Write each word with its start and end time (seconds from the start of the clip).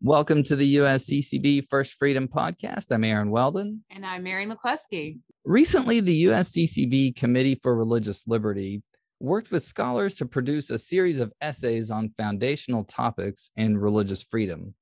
Welcome 0.00 0.42
to 0.44 0.54
the 0.54 0.76
USCCB 0.76 1.66
First 1.68 1.94
Freedom 1.94 2.28
Podcast. 2.28 2.92
I'm 2.92 3.04
Aaron 3.04 3.30
Weldon. 3.30 3.82
And 3.90 4.06
I'm 4.06 4.22
Mary 4.22 4.46
McCluskey. 4.46 5.18
Recently, 5.44 6.00
the 6.00 6.26
USCCB 6.26 7.16
Committee 7.16 7.54
for 7.54 7.74
Religious 7.74 8.22
Liberty 8.26 8.82
worked 9.18 9.50
with 9.50 9.64
scholars 9.64 10.14
to 10.16 10.26
produce 10.26 10.70
a 10.70 10.78
series 10.78 11.18
of 11.18 11.32
essays 11.40 11.90
on 11.90 12.10
foundational 12.10 12.84
topics 12.84 13.50
in 13.56 13.78
religious 13.78 14.22
freedom. 14.22 14.74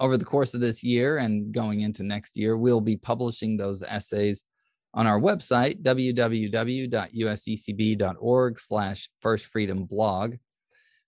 Over 0.00 0.16
the 0.16 0.24
course 0.24 0.52
of 0.52 0.60
this 0.60 0.82
year 0.82 1.18
and 1.18 1.52
going 1.52 1.80
into 1.80 2.02
next 2.02 2.36
year, 2.36 2.58
we'll 2.58 2.80
be 2.82 2.96
publishing 2.96 3.56
those 3.56 3.82
essays 3.82 4.44
on 4.96 5.06
our 5.06 5.20
website, 5.20 5.82
www.usccb.org 5.82 6.90
slash 8.58 9.08
firstfreedomblog. 9.22 10.38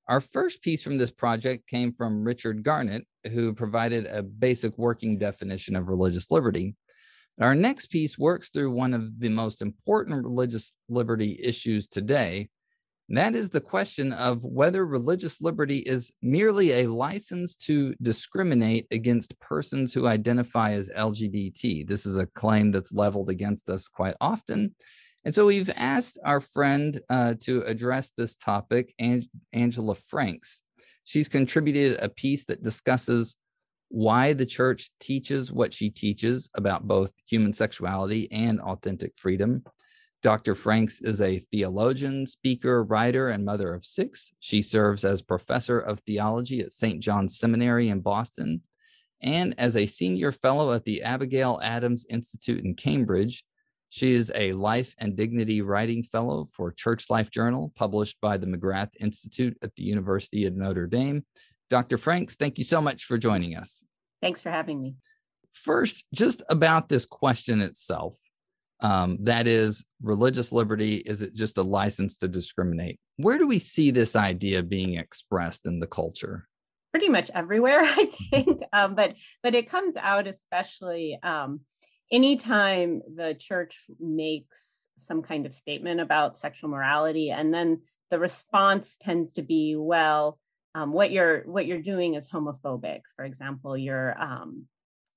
Our 0.06 0.20
first 0.20 0.62
piece 0.62 0.83
from 0.83 0.98
this 0.98 1.10
project 1.10 1.66
came 1.66 1.93
from 1.93 2.23
Richard 2.23 2.62
Garnett, 2.62 3.06
who 3.32 3.55
provided 3.55 4.06
a 4.06 4.23
basic 4.23 4.77
working 4.79 5.19
definition 5.19 5.74
of 5.74 5.88
religious 5.88 6.30
liberty. 6.30 6.77
Our 7.41 7.55
next 7.55 7.87
piece 7.87 8.19
works 8.19 8.51
through 8.51 8.73
one 8.73 8.93
of 8.93 9.19
the 9.20 9.30
most 9.30 9.62
important 9.62 10.23
religious 10.24 10.74
liberty 10.88 11.41
issues 11.43 11.87
today. 11.87 12.51
And 13.08 13.16
that 13.16 13.34
is 13.34 13.48
the 13.48 13.60
question 13.60 14.12
of 14.12 14.44
whether 14.44 14.86
religious 14.86 15.40
liberty 15.40 15.78
is 15.78 16.12
merely 16.20 16.72
a 16.72 16.90
license 16.90 17.56
to 17.56 17.94
discriminate 18.02 18.86
against 18.90 19.38
persons 19.40 19.94
who 19.94 20.06
identify 20.06 20.72
as 20.72 20.90
LGBT. 20.90 21.88
This 21.88 22.04
is 22.04 22.18
a 22.18 22.26
claim 22.26 22.70
that's 22.70 22.92
leveled 22.92 23.30
against 23.30 23.70
us 23.70 23.88
quite 23.88 24.14
often. 24.20 24.74
And 25.24 25.34
so 25.34 25.46
we've 25.46 25.70
asked 25.76 26.18
our 26.24 26.40
friend 26.40 27.00
uh, 27.08 27.34
to 27.40 27.62
address 27.62 28.12
this 28.16 28.36
topic, 28.36 28.94
Ang- 28.98 29.28
Angela 29.52 29.95
Franks. 29.95 30.62
She's 31.04 31.28
contributed 31.28 31.98
a 32.00 32.10
piece 32.10 32.45
that 32.45 32.62
discusses 32.62 33.37
why 33.88 34.34
the 34.34 34.46
church 34.46 34.90
teaches 35.00 35.50
what 35.50 35.72
she 35.72 35.88
teaches 35.88 36.50
about 36.54 36.87
both 36.87 37.12
human 37.26 37.54
sexuality 37.54 38.28
and 38.30 38.60
authentic 38.60 39.12
freedom. 39.16 39.62
Dr. 40.21 40.57
Franks 40.57 41.01
is 41.01 41.21
a 41.21 41.38
theologian, 41.38 42.27
speaker, 42.27 42.83
writer, 42.83 43.29
and 43.29 43.45
mother 43.45 43.73
of 43.73 43.85
six. 43.85 44.33
She 44.41 44.63
serves 44.63 45.05
as 45.05 45.23
professor 45.23 45.79
of 45.79 46.01
theology 46.01 46.61
at 46.61 46.73
St. 46.73 47.01
John's 47.01 47.38
Seminary 47.38 47.88
in 47.88 48.01
Boston 48.01 48.63
and 49.23 49.55
as 49.59 49.77
a 49.77 49.87
senior 49.87 50.33
fellow 50.33 50.73
at 50.73 50.85
the 50.85 51.02
Abigail 51.02 51.61
Adams 51.63 52.05
Institute 52.11 52.65
in 52.65 52.74
Cambridge. 52.74 53.45
She 53.91 54.13
is 54.13 54.33
a 54.35 54.52
Life 54.52 54.95
and 54.99 55.16
Dignity 55.16 55.63
Writing 55.63 56.02
Fellow 56.02 56.46
for 56.52 56.73
Church 56.73 57.09
Life 57.09 57.30
Journal, 57.30 57.73
published 57.77 58.16
by 58.21 58.37
the 58.37 58.46
McGrath 58.46 58.91
Institute 59.01 59.57
at 59.63 59.74
the 59.77 59.85
University 59.85 60.46
of 60.46 60.57
Notre 60.57 60.87
Dame. 60.87 61.24
Dr. 61.71 61.96
Franks, 61.96 62.35
thank 62.35 62.59
you 62.59 62.65
so 62.65 62.80
much 62.80 63.05
for 63.05 63.19
joining 63.19 63.57
us. 63.57 63.85
Thanks 64.21 64.41
for 64.41 64.50
having 64.50 64.83
me. 64.83 64.97
First, 65.53 66.05
just 66.12 66.43
about 66.50 66.89
this 66.89 67.06
question 67.06 67.61
itself 67.61 68.19
um, 68.81 69.19
that 69.21 69.47
is, 69.47 69.84
religious 70.03 70.53
liberty 70.53 70.97
is 70.97 71.22
it 71.22 71.34
just 71.34 71.59
a 71.59 71.62
license 71.62 72.16
to 72.19 72.28
discriminate? 72.28 73.00
Where 73.16 73.38
do 73.38 73.48
we 73.48 73.59
see 73.59 73.91
this 73.91 74.15
idea 74.15 74.62
being 74.62 74.94
expressed 74.94 75.66
in 75.66 75.81
the 75.81 75.87
culture? 75.87 76.48
Pretty 76.93 77.09
much 77.09 77.31
everywhere, 77.34 77.81
I 77.82 78.10
think. 78.31 78.62
Um, 78.72 78.94
but 78.94 79.15
but 79.43 79.54
it 79.54 79.71
comes 79.71 79.97
out 79.97 80.26
especially 80.26 81.19
um, 81.22 81.60
anytime 82.12 83.03
the 83.15 83.34
church 83.38 83.84
makes 83.99 84.88
some 84.97 85.22
kind 85.22 85.47
of 85.47 85.54
statement 85.54 86.00
about 86.00 86.38
sexual 86.38 86.71
morality, 86.71 87.31
and 87.31 87.53
then 87.53 87.82
the 88.10 88.19
response 88.19 88.97
tends 88.99 89.34
to 89.34 89.43
be, 89.43 89.76
well, 89.76 90.38
um, 90.75 90.93
what 90.93 91.10
you're 91.10 91.43
what 91.43 91.66
you're 91.66 91.82
doing 91.82 92.15
is 92.15 92.28
homophobic. 92.28 93.00
For 93.16 93.25
example, 93.25 93.76
you're 93.76 94.21
um, 94.21 94.66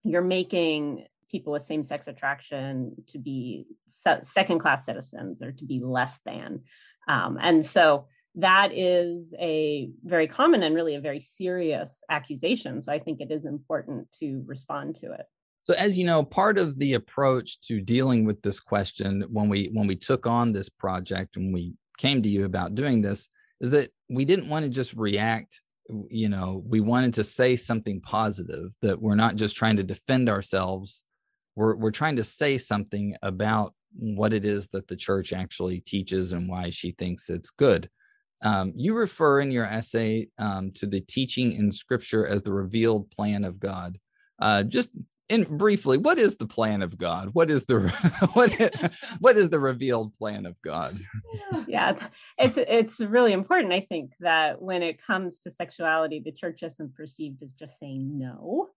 you're 0.03 0.21
making 0.21 1.05
people 1.31 1.53
with 1.53 1.63
same-sex 1.63 2.07
attraction 2.07 2.95
to 3.07 3.17
be 3.17 3.65
se- 3.87 4.21
second-class 4.23 4.85
citizens 4.85 5.41
or 5.41 5.51
to 5.53 5.65
be 5.65 5.79
less 5.79 6.19
than, 6.25 6.61
um, 7.07 7.37
and 7.41 7.65
so 7.65 8.05
that 8.35 8.71
is 8.73 9.33
a 9.39 9.89
very 10.03 10.27
common 10.27 10.63
and 10.63 10.73
really 10.73 10.95
a 10.95 11.01
very 11.01 11.19
serious 11.19 12.03
accusation. 12.09 12.81
So 12.81 12.91
I 12.91 12.99
think 12.99 13.19
it 13.19 13.31
is 13.31 13.45
important 13.45 14.09
to 14.19 14.43
respond 14.45 14.95
to 14.97 15.11
it. 15.11 15.25
So 15.63 15.73
as 15.75 15.97
you 15.97 16.05
know, 16.05 16.23
part 16.23 16.57
of 16.57 16.79
the 16.79 16.93
approach 16.93 17.59
to 17.61 17.81
dealing 17.81 18.25
with 18.25 18.41
this 18.41 18.59
question 18.59 19.25
when 19.29 19.49
we 19.49 19.69
when 19.73 19.85
we 19.85 19.95
took 19.95 20.25
on 20.25 20.53
this 20.53 20.69
project 20.69 21.35
and 21.35 21.53
we 21.53 21.73
came 21.97 22.21
to 22.23 22.29
you 22.29 22.45
about 22.45 22.73
doing 22.73 23.01
this 23.01 23.29
is 23.59 23.69
that 23.71 23.91
we 24.09 24.25
didn't 24.25 24.49
want 24.49 24.63
to 24.63 24.69
just 24.69 24.93
react 24.93 25.61
you 26.09 26.29
know 26.29 26.63
we 26.65 26.79
wanted 26.79 27.13
to 27.13 27.23
say 27.23 27.55
something 27.55 27.99
positive 28.01 28.73
that 28.81 28.99
we're 29.01 29.15
not 29.15 29.35
just 29.35 29.55
trying 29.55 29.75
to 29.75 29.83
defend 29.83 30.29
ourselves 30.29 31.03
we're 31.55 31.75
we're 31.75 31.91
trying 31.91 32.15
to 32.15 32.23
say 32.23 32.57
something 32.57 33.15
about 33.21 33.73
what 33.97 34.33
it 34.33 34.45
is 34.45 34.67
that 34.69 34.87
the 34.87 34.95
church 34.95 35.33
actually 35.33 35.79
teaches 35.79 36.31
and 36.31 36.47
why 36.47 36.69
she 36.69 36.91
thinks 36.91 37.29
it's 37.29 37.49
good 37.49 37.89
um, 38.43 38.73
you 38.75 38.93
refer 38.93 39.41
in 39.41 39.51
your 39.51 39.65
essay 39.65 40.27
um, 40.39 40.71
to 40.71 40.87
the 40.87 41.01
teaching 41.01 41.51
in 41.53 41.71
scripture 41.71 42.25
as 42.25 42.41
the 42.43 42.53
revealed 42.53 43.09
plan 43.11 43.43
of 43.43 43.59
god 43.59 43.97
uh, 44.41 44.63
just 44.63 44.91
in 45.31 45.45
briefly, 45.57 45.97
what 45.97 46.19
is 46.19 46.35
the 46.35 46.45
plan 46.45 46.81
of 46.81 46.97
God? 46.97 47.29
What 47.31 47.49
is 47.49 47.65
the 47.65 47.79
what 48.33 48.51
what 49.19 49.37
is 49.37 49.49
the 49.49 49.59
revealed 49.59 50.13
plan 50.13 50.45
of 50.45 50.61
God? 50.61 50.99
Yeah, 51.67 51.95
it's 52.37 52.57
it's 52.57 52.99
really 52.99 53.31
important. 53.33 53.73
I 53.73 53.81
think 53.81 54.11
that 54.19 54.61
when 54.61 54.83
it 54.83 55.01
comes 55.01 55.39
to 55.39 55.49
sexuality, 55.49 56.19
the 56.19 56.31
church 56.31 56.63
isn't 56.63 56.95
perceived 56.95 57.43
as 57.43 57.53
just 57.53 57.79
saying 57.79 58.17
no, 58.17 58.69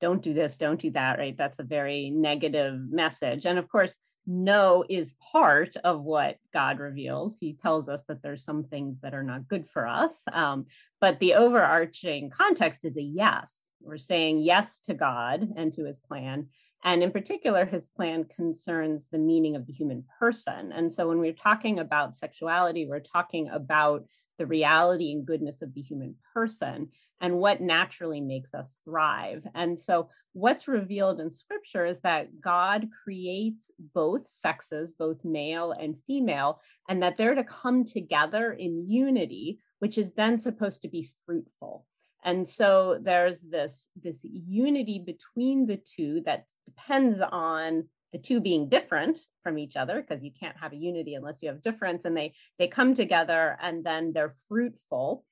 don't 0.00 0.22
do 0.22 0.34
this, 0.34 0.56
don't 0.56 0.80
do 0.80 0.90
that. 0.92 1.18
Right? 1.18 1.36
That's 1.36 1.58
a 1.58 1.64
very 1.64 2.10
negative 2.10 2.80
message. 2.90 3.46
And 3.46 3.58
of 3.58 3.68
course, 3.68 3.94
no 4.26 4.84
is 4.88 5.14
part 5.32 5.76
of 5.82 6.02
what 6.02 6.36
God 6.52 6.78
reveals. 6.78 7.38
He 7.38 7.54
tells 7.54 7.88
us 7.88 8.04
that 8.04 8.22
there's 8.22 8.44
some 8.44 8.64
things 8.64 8.98
that 9.02 9.14
are 9.14 9.22
not 9.22 9.48
good 9.48 9.68
for 9.72 9.86
us, 9.86 10.20
um, 10.32 10.66
but 11.00 11.18
the 11.18 11.34
overarching 11.34 12.30
context 12.30 12.80
is 12.84 12.96
a 12.96 13.02
yes 13.02 13.70
we're 13.82 13.98
saying 13.98 14.38
yes 14.38 14.78
to 14.80 14.94
God 14.94 15.52
and 15.56 15.72
to 15.74 15.84
his 15.84 15.98
plan. 15.98 16.48
And 16.84 17.02
in 17.02 17.10
particular, 17.10 17.64
his 17.64 17.88
plan 17.88 18.24
concerns 18.24 19.06
the 19.10 19.18
meaning 19.18 19.56
of 19.56 19.66
the 19.66 19.72
human 19.72 20.04
person. 20.18 20.72
And 20.72 20.92
so 20.92 21.08
when 21.08 21.18
we're 21.18 21.32
talking 21.32 21.78
about 21.78 22.16
sexuality, 22.16 22.86
we're 22.86 23.00
talking 23.00 23.48
about 23.48 24.06
the 24.38 24.46
reality 24.46 25.12
and 25.12 25.26
goodness 25.26 25.60
of 25.60 25.74
the 25.74 25.82
human 25.82 26.14
person 26.32 26.88
and 27.20 27.38
what 27.38 27.60
naturally 27.60 28.20
makes 28.20 28.54
us 28.54 28.80
thrive. 28.84 29.46
And 29.54 29.78
so, 29.78 30.08
what's 30.32 30.68
revealed 30.68 31.20
in 31.20 31.30
scripture 31.30 31.84
is 31.84 32.00
that 32.00 32.40
God 32.40 32.88
creates 33.04 33.70
both 33.94 34.28
sexes, 34.28 34.92
both 34.92 35.24
male 35.24 35.72
and 35.72 35.96
female, 36.06 36.60
and 36.88 37.02
that 37.02 37.16
they're 37.16 37.34
to 37.34 37.44
come 37.44 37.84
together 37.84 38.52
in 38.52 38.88
unity, 38.88 39.58
which 39.80 39.98
is 39.98 40.12
then 40.12 40.38
supposed 40.38 40.82
to 40.82 40.88
be 40.88 41.10
fruitful 41.26 41.84
and 42.24 42.48
so 42.48 42.98
there's 43.00 43.40
this 43.40 43.88
this 44.00 44.20
unity 44.24 44.98
between 44.98 45.66
the 45.66 45.78
two 45.78 46.22
that 46.26 46.46
depends 46.66 47.20
on 47.20 47.84
the 48.12 48.18
two 48.18 48.40
being 48.40 48.68
different 48.68 49.20
from 49.42 49.58
each 49.58 49.76
other 49.76 50.00
because 50.00 50.22
you 50.22 50.30
can't 50.38 50.56
have 50.56 50.72
a 50.72 50.76
unity 50.76 51.14
unless 51.14 51.42
you 51.42 51.48
have 51.48 51.62
difference 51.62 52.04
and 52.04 52.16
they 52.16 52.34
they 52.58 52.68
come 52.68 52.94
together 52.94 53.56
and 53.62 53.84
then 53.84 54.12
they're 54.12 54.34
fruitful 54.48 55.24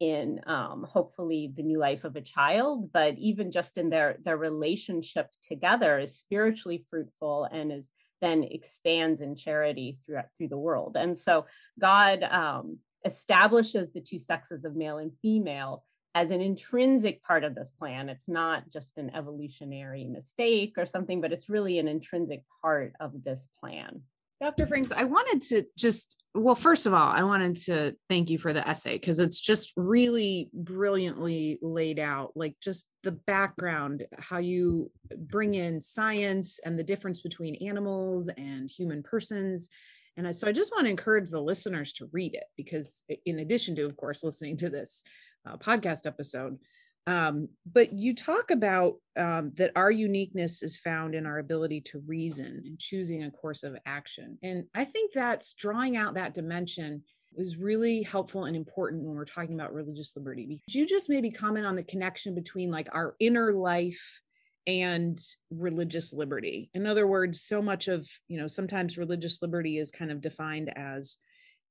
in 0.00 0.40
um, 0.46 0.86
hopefully 0.88 1.52
the 1.56 1.62
new 1.62 1.78
life 1.78 2.04
of 2.04 2.16
a 2.16 2.20
child 2.20 2.92
but 2.92 3.14
even 3.18 3.50
just 3.50 3.78
in 3.78 3.90
their 3.90 4.16
their 4.24 4.36
relationship 4.36 5.30
together 5.46 5.98
is 5.98 6.18
spiritually 6.18 6.84
fruitful 6.88 7.48
and 7.50 7.72
is 7.72 7.86
then 8.20 8.42
expands 8.42 9.20
in 9.20 9.36
charity 9.36 9.98
throughout 10.04 10.26
through 10.36 10.48
the 10.48 10.56
world 10.56 10.96
and 10.96 11.16
so 11.16 11.46
god 11.78 12.22
um, 12.24 12.78
establishes 13.04 13.92
the 13.92 14.00
two 14.00 14.18
sexes 14.18 14.64
of 14.64 14.74
male 14.74 14.98
and 14.98 15.12
female 15.20 15.84
as 16.14 16.30
an 16.30 16.40
intrinsic 16.40 17.22
part 17.22 17.44
of 17.44 17.54
this 17.54 17.72
plan. 17.72 18.08
It's 18.08 18.28
not 18.28 18.70
just 18.70 18.96
an 18.96 19.10
evolutionary 19.14 20.04
mistake 20.04 20.74
or 20.76 20.86
something, 20.86 21.20
but 21.20 21.32
it's 21.32 21.48
really 21.48 21.78
an 21.78 21.88
intrinsic 21.88 22.44
part 22.62 22.92
of 23.00 23.24
this 23.24 23.48
plan. 23.58 24.02
Dr. 24.44 24.66
Franks, 24.66 24.92
I 24.92 25.04
wanted 25.04 25.40
to 25.48 25.64
just, 25.74 26.22
well, 26.34 26.54
first 26.54 26.84
of 26.84 26.92
all, 26.92 27.08
I 27.08 27.22
wanted 27.22 27.56
to 27.64 27.96
thank 28.10 28.28
you 28.28 28.36
for 28.36 28.52
the 28.52 28.68
essay 28.68 28.98
because 28.98 29.18
it's 29.18 29.40
just 29.40 29.72
really 29.74 30.50
brilliantly 30.52 31.58
laid 31.62 31.98
out, 31.98 32.32
like 32.34 32.54
just 32.60 32.86
the 33.04 33.12
background, 33.12 34.06
how 34.18 34.36
you 34.36 34.90
bring 35.16 35.54
in 35.54 35.80
science 35.80 36.60
and 36.62 36.78
the 36.78 36.84
difference 36.84 37.22
between 37.22 37.54
animals 37.66 38.28
and 38.36 38.68
human 38.68 39.02
persons. 39.02 39.70
And 40.18 40.36
so 40.36 40.46
I 40.46 40.52
just 40.52 40.74
want 40.74 40.84
to 40.84 40.90
encourage 40.90 41.30
the 41.30 41.40
listeners 41.40 41.94
to 41.94 42.10
read 42.12 42.34
it 42.34 42.44
because, 42.54 43.02
in 43.24 43.38
addition 43.38 43.74
to, 43.76 43.86
of 43.86 43.96
course, 43.96 44.22
listening 44.22 44.58
to 44.58 44.68
this 44.68 45.04
uh, 45.46 45.56
podcast 45.56 46.06
episode. 46.06 46.58
Um, 47.06 47.48
but 47.70 47.92
you 47.92 48.14
talk 48.14 48.50
about 48.50 48.94
um, 49.16 49.52
that 49.56 49.72
our 49.76 49.90
uniqueness 49.90 50.62
is 50.62 50.78
found 50.78 51.14
in 51.14 51.26
our 51.26 51.38
ability 51.38 51.82
to 51.82 52.02
reason 52.06 52.62
and 52.64 52.78
choosing 52.78 53.24
a 53.24 53.30
course 53.30 53.62
of 53.62 53.76
action. 53.84 54.38
And 54.42 54.64
I 54.74 54.84
think 54.84 55.12
that's 55.12 55.52
drawing 55.52 55.96
out 55.96 56.14
that 56.14 56.34
dimension 56.34 57.02
is 57.36 57.56
really 57.56 58.02
helpful 58.02 58.44
and 58.44 58.56
important 58.56 59.02
when 59.02 59.16
we're 59.16 59.24
talking 59.24 59.54
about 59.54 59.74
religious 59.74 60.16
liberty. 60.16 60.60
Could 60.66 60.74
you 60.74 60.86
just 60.86 61.08
maybe 61.08 61.30
comment 61.30 61.66
on 61.66 61.76
the 61.76 61.82
connection 61.82 62.34
between 62.34 62.70
like 62.70 62.88
our 62.92 63.16
inner 63.18 63.52
life 63.52 64.20
and 64.66 65.18
religious 65.50 66.12
liberty? 66.12 66.70
In 66.74 66.86
other 66.86 67.06
words, 67.06 67.42
so 67.42 67.60
much 67.60 67.88
of, 67.88 68.08
you 68.28 68.38
know, 68.38 68.46
sometimes 68.46 68.96
religious 68.96 69.42
liberty 69.42 69.78
is 69.78 69.90
kind 69.90 70.10
of 70.10 70.20
defined 70.20 70.72
as 70.76 71.18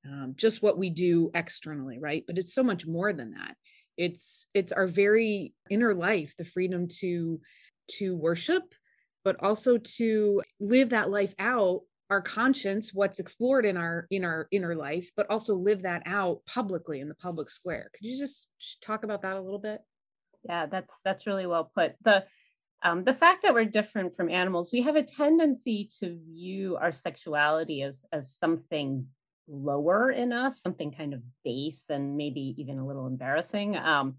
um, 0.06 0.34
just 0.36 0.62
what 0.62 0.78
we 0.78 0.90
do 0.90 1.32
externally, 1.34 1.98
right? 1.98 2.24
But 2.28 2.38
it's 2.38 2.54
so 2.54 2.64
much 2.64 2.86
more 2.86 3.14
than 3.14 3.32
that. 3.32 3.56
It's 3.98 4.48
it's 4.54 4.72
our 4.72 4.88
very 4.88 5.54
inner 5.70 5.94
life, 5.94 6.36
the 6.38 6.46
freedom 6.46 6.88
to 7.00 7.40
to 8.00 8.16
worship, 8.16 8.64
but 9.24 9.36
also 9.40 9.78
to 9.78 10.42
live 10.60 10.90
that 10.90 11.10
life 11.10 11.34
out 11.40 11.82
our 12.10 12.22
conscience 12.22 12.94
what's 12.94 13.20
explored 13.20 13.66
in 13.66 13.78
our 13.78 14.06
in 14.12 14.24
our 14.24 14.48
inner 14.52 14.76
life 14.76 15.10
but 15.18 15.28
also 15.32 15.56
live 15.56 15.82
that 15.82 16.04
out 16.06 16.42
publicly 16.46 17.00
in 17.00 17.10
the 17.10 17.16
public 17.16 17.50
square. 17.50 17.90
Could 17.94 18.06
you 18.06 18.18
just 18.18 18.50
talk 18.82 19.04
about 19.04 19.24
that 19.24 19.36
a 19.36 19.42
little 19.42 19.60
bit? 19.60 19.82
Yeah 20.44 20.68
that's 20.68 20.94
that's 21.04 21.26
really 21.26 21.48
well 21.48 21.72
put. 21.74 21.94
The 22.04 22.26
um, 22.84 23.06
the 23.06 23.14
fact 23.14 23.44
that 23.44 23.54
we're 23.54 23.66
different 23.66 24.16
from 24.16 24.30
animals 24.30 24.72
we 24.72 24.82
have 24.82 24.96
a 24.96 25.04
tendency 25.04 25.90
to 26.00 26.20
view 26.34 26.76
our 26.76 26.92
sexuality 26.92 27.82
as 27.82 28.04
as 28.12 28.36
something 28.36 29.08
lower 29.48 30.10
in 30.10 30.32
us 30.32 30.62
something 30.62 30.92
kind 30.92 31.14
of 31.14 31.22
base 31.44 31.84
and 31.90 32.16
maybe 32.18 32.56
even 32.58 32.80
a 32.80 32.86
little 32.86 33.08
embarrassing 33.08 33.76
um, 33.76 34.16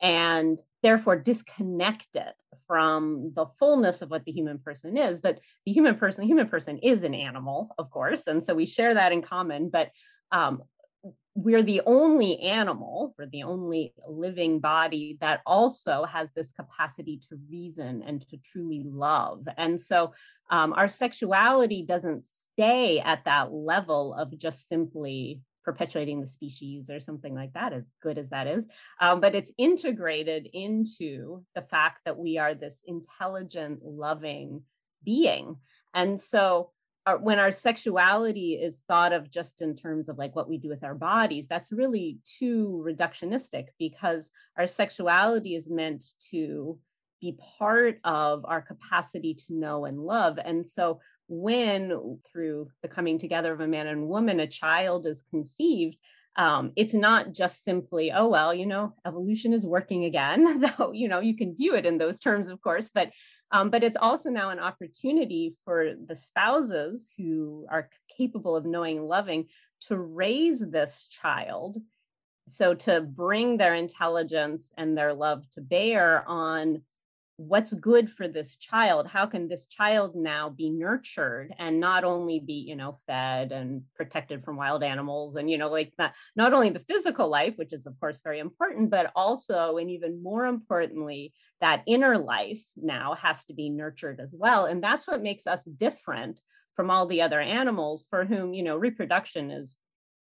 and 0.00 0.60
therefore 0.82 1.16
disconnected 1.16 2.32
from 2.66 3.32
the 3.34 3.46
fullness 3.58 4.02
of 4.02 4.10
what 4.10 4.24
the 4.24 4.32
human 4.32 4.58
person 4.58 4.96
is. 4.96 5.20
But 5.20 5.40
the 5.66 5.72
human 5.72 5.96
person 5.96 6.22
the 6.22 6.28
human 6.28 6.48
person 6.48 6.78
is 6.78 7.04
an 7.04 7.14
animal 7.14 7.74
of 7.78 7.90
course 7.90 8.22
and 8.26 8.42
so 8.42 8.54
we 8.54 8.66
share 8.66 8.94
that 8.94 9.12
in 9.12 9.22
common 9.22 9.68
but 9.68 9.90
um, 10.30 10.62
we're 11.34 11.62
the 11.62 11.80
only 11.86 12.38
animal 12.40 13.14
we're 13.18 13.26
the 13.26 13.42
only 13.42 13.94
living 14.06 14.58
body 14.58 15.16
that 15.20 15.40
also 15.46 16.04
has 16.04 16.30
this 16.32 16.50
capacity 16.50 17.20
to 17.28 17.38
reason 17.50 18.02
and 18.06 18.20
to 18.28 18.36
truly 18.38 18.82
love 18.84 19.46
and 19.56 19.80
so 19.80 20.12
um, 20.50 20.72
our 20.74 20.88
sexuality 20.88 21.84
doesn't 21.86 22.22
stay 22.24 23.00
at 23.00 23.24
that 23.24 23.52
level 23.52 24.14
of 24.14 24.36
just 24.38 24.68
simply 24.68 25.40
perpetuating 25.64 26.20
the 26.20 26.26
species 26.26 26.90
or 26.90 27.00
something 27.00 27.34
like 27.34 27.52
that, 27.52 27.72
as 27.72 27.84
good 28.02 28.18
as 28.18 28.28
that 28.30 28.46
is. 28.46 28.66
Um, 29.00 29.20
but 29.20 29.34
it's 29.34 29.52
integrated 29.58 30.48
into 30.52 31.44
the 31.54 31.62
fact 31.62 32.00
that 32.04 32.18
we 32.18 32.38
are 32.38 32.54
this 32.54 32.80
intelligent, 32.86 33.80
loving 33.82 34.62
being. 35.04 35.56
And 35.94 36.20
so 36.20 36.70
our, 37.06 37.18
when 37.18 37.38
our 37.38 37.50
sexuality 37.50 38.54
is 38.54 38.82
thought 38.86 39.12
of 39.12 39.30
just 39.30 39.62
in 39.62 39.74
terms 39.74 40.08
of 40.08 40.18
like 40.18 40.36
what 40.36 40.48
we 40.48 40.58
do 40.58 40.68
with 40.68 40.84
our 40.84 40.94
bodies, 40.94 41.46
that's 41.48 41.72
really 41.72 42.18
too 42.38 42.82
reductionistic 42.86 43.66
because 43.78 44.30
our 44.56 44.66
sexuality 44.66 45.54
is 45.54 45.68
meant 45.68 46.04
to 46.30 46.78
be 47.20 47.38
part 47.58 47.98
of 48.04 48.44
our 48.44 48.60
capacity 48.60 49.34
to 49.34 49.54
know 49.54 49.84
and 49.84 49.98
love. 49.98 50.38
And 50.44 50.66
so 50.66 51.00
when 51.28 52.18
through 52.30 52.68
the 52.82 52.88
coming 52.88 53.18
together 53.18 53.52
of 53.52 53.60
a 53.60 53.66
man 53.66 53.86
and 53.86 54.08
woman 54.08 54.40
a 54.40 54.46
child 54.46 55.06
is 55.06 55.22
conceived 55.30 55.96
um, 56.36 56.72
it's 56.76 56.94
not 56.94 57.32
just 57.32 57.62
simply 57.62 58.10
oh 58.12 58.28
well 58.28 58.54
you 58.54 58.66
know 58.66 58.94
evolution 59.06 59.52
is 59.52 59.66
working 59.66 60.04
again 60.04 60.60
though 60.78 60.92
you 60.92 61.08
know 61.08 61.20
you 61.20 61.36
can 61.36 61.54
view 61.54 61.74
it 61.74 61.86
in 61.86 61.98
those 61.98 62.20
terms 62.20 62.48
of 62.48 62.60
course 62.62 62.90
but 62.94 63.10
um, 63.50 63.70
but 63.70 63.82
it's 63.82 63.96
also 63.96 64.30
now 64.30 64.50
an 64.50 64.58
opportunity 64.58 65.56
for 65.64 65.92
the 66.06 66.14
spouses 66.14 67.10
who 67.18 67.66
are 67.70 67.90
capable 68.16 68.56
of 68.56 68.64
knowing 68.64 69.06
loving 69.06 69.46
to 69.88 69.96
raise 69.96 70.60
this 70.60 71.06
child 71.08 71.78
so 72.48 72.74
to 72.74 73.00
bring 73.00 73.56
their 73.56 73.74
intelligence 73.74 74.72
and 74.76 74.96
their 74.96 75.14
love 75.14 75.44
to 75.52 75.60
bear 75.60 76.26
on 76.26 76.82
what's 77.36 77.72
good 77.72 78.10
for 78.10 78.28
this 78.28 78.56
child? 78.56 79.06
How 79.06 79.26
can 79.26 79.48
this 79.48 79.66
child 79.66 80.14
now 80.14 80.50
be 80.50 80.70
nurtured 80.70 81.54
and 81.58 81.80
not 81.80 82.04
only 82.04 82.40
be 82.40 82.54
you 82.54 82.76
know 82.76 82.98
fed 83.06 83.52
and 83.52 83.82
protected 83.96 84.44
from 84.44 84.56
wild 84.56 84.82
animals 84.82 85.36
and 85.36 85.50
you 85.50 85.58
know 85.58 85.68
like 85.70 85.92
that 85.98 86.14
not 86.36 86.52
only 86.52 86.70
the 86.70 86.78
physical 86.78 87.28
life 87.28 87.54
which 87.56 87.72
is 87.72 87.86
of 87.86 87.98
course 88.00 88.20
very 88.22 88.38
important 88.38 88.90
but 88.90 89.10
also 89.16 89.78
and 89.78 89.90
even 89.90 90.22
more 90.22 90.46
importantly 90.46 91.32
that 91.60 91.82
inner 91.86 92.18
life 92.18 92.62
now 92.76 93.14
has 93.14 93.44
to 93.46 93.54
be 93.54 93.70
nurtured 93.70 94.20
as 94.20 94.34
well. 94.36 94.66
And 94.66 94.82
that's 94.82 95.06
what 95.06 95.22
makes 95.22 95.46
us 95.46 95.62
different 95.62 96.40
from 96.74 96.90
all 96.90 97.06
the 97.06 97.22
other 97.22 97.40
animals 97.40 98.04
for 98.10 98.24
whom 98.24 98.54
you 98.54 98.62
know 98.62 98.76
reproduction 98.76 99.50
is 99.50 99.76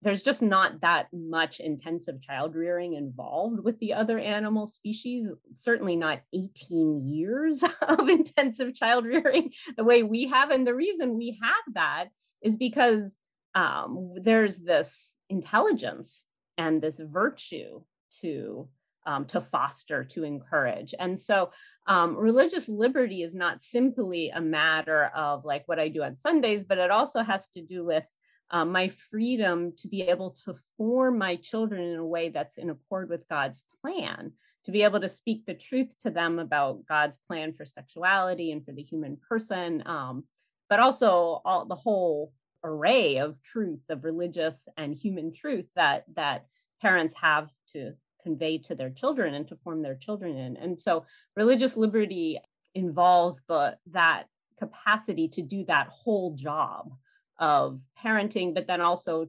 there's 0.06 0.22
just 0.22 0.44
not 0.44 0.82
that 0.82 1.08
much 1.12 1.60
intensive 1.60 2.22
child 2.22 2.54
rearing 2.54 2.94
involved 2.94 3.60
with 3.60 3.80
the 3.80 3.94
other 3.94 4.20
animal 4.20 4.68
species 4.68 5.32
certainly 5.52 5.96
not 5.96 6.22
18 6.32 7.10
years 7.10 7.64
of 7.82 8.08
intensive 8.08 8.76
child 8.76 9.06
rearing. 9.06 9.52
The 9.76 9.84
way 9.84 10.04
we 10.04 10.28
have 10.28 10.52
and 10.52 10.66
the 10.66 10.76
reason 10.76 11.18
we 11.18 11.40
have 11.42 11.74
that 11.74 12.10
is 12.44 12.56
because 12.56 13.18
um, 13.56 14.14
there's 14.22 14.60
this 14.60 15.12
intelligence 15.30 16.26
and 16.56 16.80
this 16.80 17.00
virtue 17.00 17.82
to 18.22 18.70
um, 19.08 19.26
to 19.26 19.42
foster 19.42 20.04
to 20.04 20.24
encourage. 20.24 20.96
And 20.98 21.20
so 21.20 21.52
um, 21.88 22.16
religious 22.16 22.68
liberty 22.68 23.22
is 23.22 23.36
not 23.36 23.62
simply 23.62 24.30
a 24.30 24.42
matter 24.42 25.06
of 25.16 25.46
like 25.46 25.68
what 25.68 25.80
i 25.80 25.88
do 25.88 26.02
on 26.02 26.16
sundays 26.16 26.64
but 26.64 26.80
it 26.80 26.90
also 26.90 27.22
has 27.22 27.48
to 27.50 27.62
do 27.62 27.86
with 27.86 28.08
um, 28.52 28.72
my 28.72 28.88
freedom 28.88 29.74
to 29.78 29.88
be 29.88 30.04
able 30.04 30.32
to 30.46 30.56
form 30.78 31.18
my 31.18 31.36
children 31.36 31.82
in 31.82 31.98
a 31.98 32.06
way 32.06 32.30
that's 32.30 32.58
in 32.58 32.70
accord 32.70 33.10
with 33.10 33.28
God's 33.28 33.64
plan, 33.82 34.32
to 34.66 34.72
be 34.72 34.84
able 34.84 35.00
to 35.00 35.10
speak 35.10 35.46
the 35.46 35.54
truth 35.54 35.96
to 36.04 36.10
them 36.10 36.40
about 36.40 36.86
God's 36.86 37.18
plan 37.28 37.54
for 37.54 37.66
sexuality 37.66 38.52
and 38.52 38.64
for 38.64 38.72
the 38.72 38.84
human 38.84 39.18
person, 39.18 39.84
um, 39.86 40.24
but 40.70 40.80
also 40.80 41.42
all 41.44 41.66
the 41.66 41.76
whole 41.76 42.32
array 42.64 43.18
of 43.18 43.42
truth 43.44 43.82
of 43.90 44.04
religious 44.04 44.68
and 44.78 44.96
human 44.96 45.32
truth 45.32 45.68
that 45.76 46.04
that 46.16 46.46
parents 46.82 47.14
have 47.14 47.52
to 47.72 47.94
convey 48.24 48.58
to 48.58 48.74
their 48.74 48.90
children 48.90 49.36
and 49.36 49.48
to 49.48 49.56
form 49.58 49.82
their 49.82 49.96
children 49.96 50.36
in. 50.36 50.58
And 50.58 50.80
so 50.80 51.06
religious 51.36 51.78
liberty 51.78 52.40
involves 52.74 53.40
the 53.48 53.78
that 53.92 54.26
capacity 54.58 55.28
to 55.28 55.42
do 55.42 55.64
that 55.66 55.88
whole 55.88 56.34
job 56.34 56.92
of 57.38 57.80
parenting, 58.04 58.54
but 58.54 58.68
then 58.68 58.82
also 58.82 59.28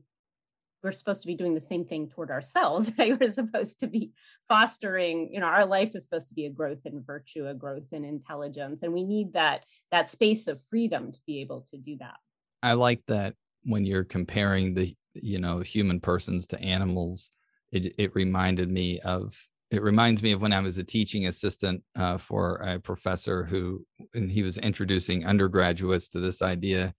we're 0.82 0.92
supposed 0.92 1.22
to 1.22 1.26
be 1.26 1.34
doing 1.34 1.54
the 1.54 1.60
same 1.60 1.84
thing 1.84 2.08
toward 2.08 2.30
ourselves, 2.30 2.92
right? 2.98 3.18
We're 3.18 3.32
supposed 3.32 3.80
to 3.80 3.86
be 3.86 4.12
fostering, 4.48 5.32
you 5.32 5.40
know, 5.40 5.46
our 5.46 5.66
life 5.66 5.94
is 5.94 6.04
supposed 6.04 6.28
to 6.28 6.34
be 6.34 6.46
a 6.46 6.50
growth 6.50 6.84
in 6.84 7.02
virtue, 7.02 7.48
a 7.48 7.54
growth 7.54 7.92
in 7.92 8.04
intelligence, 8.04 8.82
and 8.82 8.92
we 8.92 9.02
need 9.02 9.32
that 9.32 9.64
that 9.90 10.08
space 10.08 10.46
of 10.46 10.60
freedom 10.70 11.12
to 11.12 11.18
be 11.26 11.40
able 11.40 11.62
to 11.70 11.76
do 11.76 11.96
that. 11.98 12.16
I 12.62 12.74
like 12.74 13.02
that 13.08 13.34
when 13.64 13.84
you're 13.84 14.04
comparing 14.04 14.74
the, 14.74 14.94
you 15.14 15.40
know, 15.40 15.60
human 15.60 16.00
persons 16.00 16.46
to 16.48 16.60
animals, 16.60 17.30
it 17.72 17.94
it 17.98 18.14
reminded 18.14 18.70
me 18.70 19.00
of 19.00 19.34
it 19.70 19.82
reminds 19.82 20.22
me 20.22 20.30
of 20.32 20.40
when 20.40 20.52
I 20.52 20.60
was 20.60 20.78
a 20.78 20.84
teaching 20.84 21.26
assistant 21.26 21.82
uh, 21.96 22.18
for 22.18 22.56
a 22.56 22.78
professor 22.78 23.42
who, 23.42 23.84
and 24.14 24.30
he 24.30 24.44
was 24.44 24.58
introducing 24.58 25.26
undergraduates 25.26 26.08
to 26.10 26.20
this 26.20 26.40
idea 26.40 26.94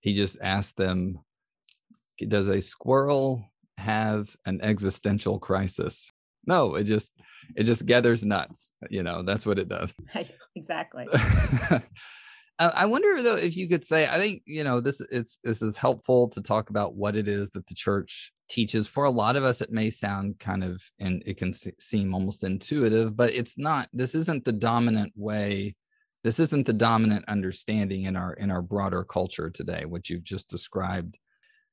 he 0.00 0.14
just 0.14 0.38
asked 0.40 0.76
them 0.76 1.18
does 2.26 2.48
a 2.48 2.60
squirrel 2.60 3.48
have 3.76 4.34
an 4.44 4.60
existential 4.62 5.38
crisis? 5.38 6.12
No 6.46 6.74
it 6.74 6.84
just 6.84 7.10
it 7.56 7.64
just 7.64 7.86
gathers 7.86 8.24
nuts 8.24 8.72
you 8.90 9.02
know 9.02 9.22
that's 9.22 9.46
what 9.46 9.58
it 9.58 9.68
does. 9.68 9.94
Exactly. 10.56 11.06
I 12.58 12.86
wonder 12.86 13.22
though 13.22 13.36
if 13.36 13.56
you 13.56 13.68
could 13.68 13.84
say 13.84 14.08
i 14.08 14.18
think 14.18 14.42
you 14.44 14.64
know 14.64 14.80
this 14.80 15.00
it's 15.12 15.38
this 15.44 15.62
is 15.62 15.76
helpful 15.76 16.28
to 16.30 16.42
talk 16.42 16.70
about 16.70 16.96
what 16.96 17.14
it 17.14 17.28
is 17.28 17.50
that 17.50 17.64
the 17.68 17.74
church 17.74 18.32
teaches. 18.48 18.88
For 18.88 19.04
a 19.04 19.10
lot 19.10 19.36
of 19.36 19.44
us 19.44 19.60
it 19.60 19.70
may 19.70 19.90
sound 19.90 20.40
kind 20.40 20.64
of 20.64 20.82
and 20.98 21.22
it 21.26 21.36
can 21.36 21.52
seem 21.52 22.14
almost 22.14 22.42
intuitive 22.42 23.16
but 23.16 23.32
it's 23.32 23.56
not 23.56 23.88
this 23.92 24.16
isn't 24.16 24.44
the 24.44 24.52
dominant 24.52 25.12
way 25.14 25.76
this 26.24 26.40
isn't 26.40 26.66
the 26.66 26.72
dominant 26.72 27.24
understanding 27.28 28.04
in 28.04 28.16
our 28.16 28.34
in 28.34 28.50
our 28.50 28.62
broader 28.62 29.04
culture 29.04 29.50
today 29.50 29.84
what 29.84 30.08
you've 30.08 30.24
just 30.24 30.48
described. 30.48 31.18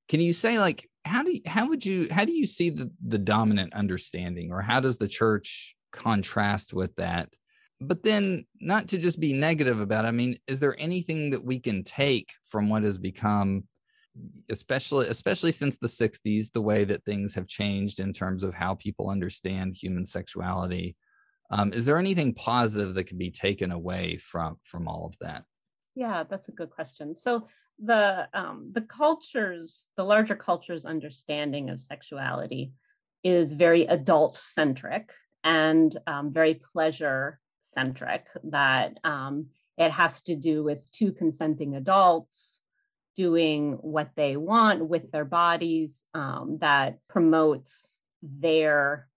Can 0.07 0.19
you 0.19 0.33
say 0.33 0.59
like 0.59 0.89
how 1.03 1.23
do 1.23 1.31
you, 1.31 1.41
how 1.45 1.67
would 1.69 1.85
you 1.85 2.07
how 2.11 2.25
do 2.25 2.33
you 2.33 2.45
see 2.45 2.69
the 2.69 2.91
the 3.05 3.17
dominant 3.17 3.73
understanding 3.73 4.51
or 4.51 4.61
how 4.61 4.79
does 4.79 4.97
the 4.97 5.07
church 5.07 5.75
contrast 5.91 6.73
with 6.73 6.95
that? 6.95 7.33
But 7.81 8.03
then 8.03 8.45
not 8.61 8.87
to 8.89 8.97
just 8.97 9.19
be 9.19 9.33
negative 9.33 9.81
about 9.81 10.05
it, 10.05 10.09
i 10.09 10.11
mean 10.11 10.37
is 10.47 10.59
there 10.59 10.75
anything 10.79 11.31
that 11.31 11.43
we 11.43 11.59
can 11.59 11.83
take 11.83 12.29
from 12.45 12.69
what 12.69 12.83
has 12.83 12.97
become 12.97 13.63
especially 14.49 15.07
especially 15.07 15.51
since 15.51 15.77
the 15.77 15.87
60s 15.87 16.51
the 16.51 16.61
way 16.61 16.85
that 16.85 17.03
things 17.03 17.33
have 17.33 17.47
changed 17.47 17.99
in 17.99 18.13
terms 18.13 18.43
of 18.43 18.53
how 18.53 18.75
people 18.75 19.09
understand 19.09 19.75
human 19.75 20.05
sexuality 20.05 20.95
um, 21.49 21.73
is 21.73 21.85
there 21.85 21.97
anything 21.97 22.33
positive 22.33 22.95
that 22.95 23.05
can 23.07 23.17
be 23.17 23.31
taken 23.31 23.71
away 23.71 24.17
from 24.17 24.57
from 24.63 24.87
all 24.87 25.05
of 25.05 25.17
that? 25.19 25.43
Yeah, 25.95 26.23
that's 26.23 26.49
a 26.49 26.53
good 26.53 26.69
question. 26.69 27.15
So 27.15 27.47
the 27.79 28.27
um, 28.33 28.69
the 28.71 28.81
cultures, 28.81 29.85
the 29.95 30.03
larger 30.03 30.35
culture's 30.35 30.85
understanding 30.85 31.69
of 31.69 31.79
sexuality 31.79 32.73
is 33.23 33.53
very 33.53 33.85
adult 33.85 34.37
centric 34.37 35.11
and 35.43 35.95
um, 36.07 36.33
very 36.33 36.55
pleasure 36.55 37.39
centric. 37.61 38.27
That 38.45 38.99
um, 39.03 39.47
it 39.77 39.91
has 39.91 40.21
to 40.23 40.35
do 40.35 40.63
with 40.63 40.89
two 40.91 41.11
consenting 41.11 41.75
adults 41.75 42.61
doing 43.15 43.73
what 43.81 44.09
they 44.15 44.35
want 44.35 44.85
with 44.85 45.11
their 45.11 45.25
bodies 45.25 46.03
um, 46.13 46.57
that 46.59 46.99
promotes 47.07 47.87
their 48.21 49.07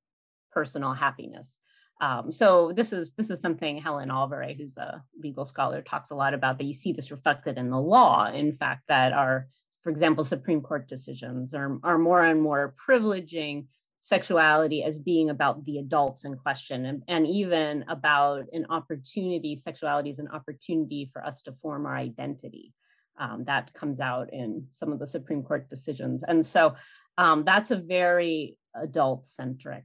personal 0.52 0.92
happiness. 0.92 1.58
Um, 2.00 2.30
so 2.30 2.72
this 2.74 2.92
is 2.92 3.12
this 3.12 3.30
is 3.30 3.40
something 3.40 3.78
Helen 3.78 4.08
Alvaré, 4.08 4.56
who's 4.56 4.76
a 4.76 5.02
legal 5.20 5.44
scholar, 5.44 5.82
talks 5.82 6.10
a 6.10 6.14
lot 6.14 6.34
about. 6.34 6.58
That 6.58 6.64
you 6.64 6.72
see 6.72 6.92
this 6.92 7.10
reflected 7.10 7.58
in 7.58 7.70
the 7.70 7.80
law. 7.80 8.26
In 8.26 8.52
fact, 8.52 8.84
that 8.88 9.12
our, 9.12 9.48
for 9.82 9.90
example, 9.90 10.22
Supreme 10.22 10.60
Court 10.60 10.86
decisions 10.86 11.54
are 11.54 11.78
are 11.82 11.98
more 11.98 12.22
and 12.22 12.40
more 12.40 12.74
privileging 12.88 13.66
sexuality 14.00 14.84
as 14.84 14.96
being 14.96 15.30
about 15.30 15.64
the 15.64 15.78
adults 15.78 16.24
in 16.24 16.36
question, 16.36 16.86
and, 16.86 17.02
and 17.08 17.26
even 17.26 17.84
about 17.88 18.44
an 18.52 18.66
opportunity. 18.70 19.56
Sexuality 19.56 20.10
is 20.10 20.20
an 20.20 20.28
opportunity 20.28 21.10
for 21.12 21.24
us 21.24 21.42
to 21.42 21.52
form 21.52 21.84
our 21.84 21.96
identity. 21.96 22.72
Um, 23.18 23.42
that 23.46 23.74
comes 23.74 23.98
out 23.98 24.32
in 24.32 24.68
some 24.70 24.92
of 24.92 25.00
the 25.00 25.06
Supreme 25.06 25.42
Court 25.42 25.68
decisions, 25.68 26.22
and 26.22 26.46
so 26.46 26.76
um, 27.16 27.42
that's 27.44 27.72
a 27.72 27.76
very 27.76 28.56
adult 28.76 29.26
centric 29.26 29.82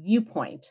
viewpoint 0.00 0.66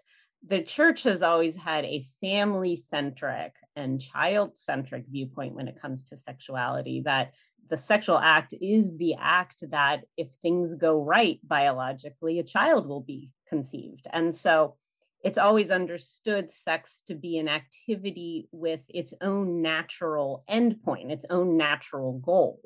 the 0.46 0.62
church 0.62 1.04
has 1.04 1.22
always 1.22 1.56
had 1.56 1.86
a 1.86 2.06
family 2.20 2.76
centric 2.76 3.56
and 3.76 4.02
child 4.02 4.58
centric 4.58 5.06
viewpoint 5.08 5.56
when 5.56 5.68
it 5.68 5.82
comes 5.82 6.04
to 6.04 6.18
sexuality 6.18 7.02
that 7.06 7.34
the 7.70 7.78
sexual 7.78 8.18
act 8.18 8.54
is 8.62 8.96
the 8.98 9.16
act 9.18 9.64
that 9.72 10.04
if 10.18 10.34
things 10.42 10.76
go 10.76 11.02
right 11.02 11.40
biologically 11.44 12.40
a 12.40 12.44
child 12.44 12.88
will 12.88 13.02
be 13.02 13.32
conceived. 13.48 14.06
And 14.12 14.36
so 14.36 14.76
it's 15.24 15.38
always 15.38 15.72
understood 15.72 16.52
sex 16.52 17.02
to 17.08 17.16
be 17.16 17.38
an 17.38 17.48
activity 17.48 18.50
with 18.52 18.82
its 18.90 19.14
own 19.22 19.62
natural 19.62 20.44
endpoint 20.50 21.10
its 21.10 21.26
own 21.30 21.56
natural 21.56 22.20
goal 22.20 22.60